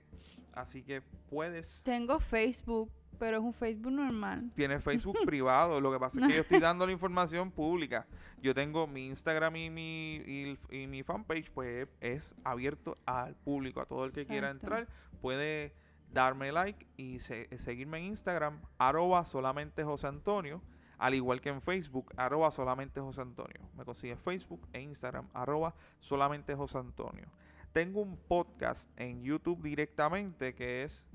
así 0.53 0.83
que 0.83 1.01
puedes 1.27 1.81
Tengo 1.83 2.19
Facebook, 2.19 2.91
pero 3.17 3.37
es 3.37 3.43
un 3.43 3.53
Facebook 3.53 3.93
normal. 3.93 4.51
tiene 4.55 4.79
Facebook 4.79 5.17
privado. 5.25 5.81
Lo 5.81 5.91
que 5.91 5.97
pasa 5.97 6.19
es 6.19 6.27
que 6.27 6.35
yo 6.35 6.41
estoy 6.41 6.59
dando 6.59 6.85
la 6.85 6.91
información 6.91 7.49
pública. 7.49 8.05
Yo 8.43 8.53
tengo 8.53 8.85
mi 8.85 9.07
Instagram 9.07 9.55
y 9.55 9.69
mi, 9.71 10.57
y, 10.69 10.85
mi 10.85 11.01
fanpage, 11.01 11.49
pues 11.49 11.87
es 11.99 12.35
abierto 12.43 12.95
al 13.07 13.33
público. 13.33 13.81
A 13.81 13.87
todo 13.87 14.05
el 14.05 14.13
que 14.13 14.27
quiera 14.27 14.51
entrar 14.51 14.87
puede 15.19 15.73
darme 16.11 16.51
like 16.51 16.85
y 16.97 17.19
se- 17.19 17.55
seguirme 17.57 17.99
en 17.99 18.05
Instagram, 18.05 18.61
arroba 18.77 19.25
solamente 19.25 19.83
José 19.83 20.07
Antonio. 20.07 20.61
Al 20.97 21.13
igual 21.13 21.39
que 21.39 21.49
en 21.49 21.61
Facebook, 21.61 22.11
arroba 22.17 22.51
solamente 22.51 22.99
José 22.99 23.21
Antonio. 23.21 23.61
Me 23.77 23.85
consigue 23.85 24.17
Facebook 24.17 24.67
e 24.73 24.81
Instagram, 24.81 25.29
arroba 25.33 25.73
solamente 25.99 26.55
José 26.55 26.77
Antonio. 26.77 27.25
Tengo 27.71 28.01
un 28.01 28.17
podcast 28.17 28.89
en 28.99 29.23
YouTube 29.23 29.61
directamente 29.61 30.53
que 30.55 30.83
es 30.83 31.05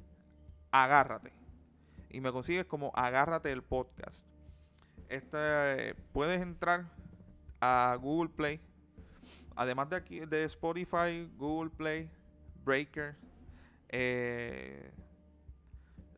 Agárrate 0.70 1.32
y 2.10 2.20
me 2.20 2.32
consigues 2.32 2.64
como 2.64 2.92
Agárrate 2.94 3.52
el 3.52 3.62
podcast. 3.62 4.26
Este, 5.08 5.94
puedes 6.12 6.40
entrar 6.40 6.86
a 7.60 7.96
Google 8.00 8.30
Play. 8.30 8.60
Además 9.56 9.90
de 9.90 9.96
aquí 9.96 10.20
de 10.20 10.44
Spotify, 10.44 11.30
Google 11.36 11.70
Play, 11.70 12.08
Breaker, 12.64 13.16
eh, 13.96 14.90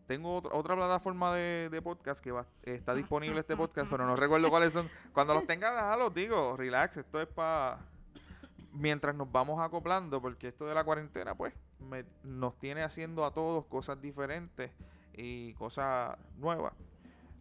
tengo 0.07 0.37
otra, 0.37 0.55
otra 0.55 0.77
plataforma 0.77 1.35
de, 1.35 1.69
de 1.71 1.83
podcast 1.83 2.23
que 2.23 2.31
va, 2.33 2.47
está 2.63 2.95
disponible 2.95 3.41
este 3.41 3.55
podcast, 3.57 3.91
pero 3.91 4.07
no 4.07 4.17
recuerdo 4.17 4.49
cuáles 4.49 4.73
son. 4.73 4.89
Cuando 5.13 5.35
los 5.35 5.47
tenga, 5.47 5.93
ah, 5.93 5.97
los 5.97 6.15
digo, 6.15 6.57
relax, 6.57 6.97
esto 6.97 7.21
es 7.21 7.27
para 7.29 7.79
mientras 8.73 9.15
nos 9.15 9.31
vamos 9.31 9.61
acoplando, 9.61 10.23
porque 10.23 10.49
esto 10.49 10.65
de 10.67 10.75
la 10.75 10.85
cuarentena, 10.85 11.35
pues, 11.35 11.53
me- 11.81 12.05
nos 12.23 12.59
tiene 12.59 12.83
haciendo 12.83 13.25
a 13.27 13.33
todos 13.35 13.67
cosas 13.67 14.01
diferentes 14.01 14.71
y 15.13 15.53
cosas 15.55 16.17
nuevas. 16.37 16.73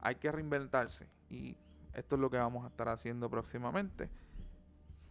Hay 0.02 0.16
que 0.16 0.32
reinventarse 0.32 1.08
y 1.30 1.56
esto 1.94 2.16
es 2.16 2.22
lo 2.22 2.30
que 2.30 2.38
vamos 2.38 2.66
a 2.66 2.68
estar 2.68 2.90
haciendo 2.90 3.30
próximamente. 3.30 4.10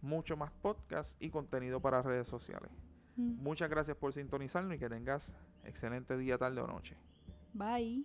Mucho 0.02 0.36
más 0.36 0.50
podcast 0.60 1.16
y 1.18 1.30
contenido 1.30 1.80
para 1.80 2.02
redes 2.02 2.28
sociales. 2.28 2.70
Muchas 3.16 3.70
gracias 3.70 3.96
por 3.96 4.12
sintonizarnos 4.12 4.74
y 4.74 4.78
que 4.78 4.88
tengas 4.88 5.32
excelente 5.64 6.16
día, 6.16 6.38
tarde 6.38 6.60
o 6.60 6.66
noche. 6.66 6.96
Bye. 7.52 8.04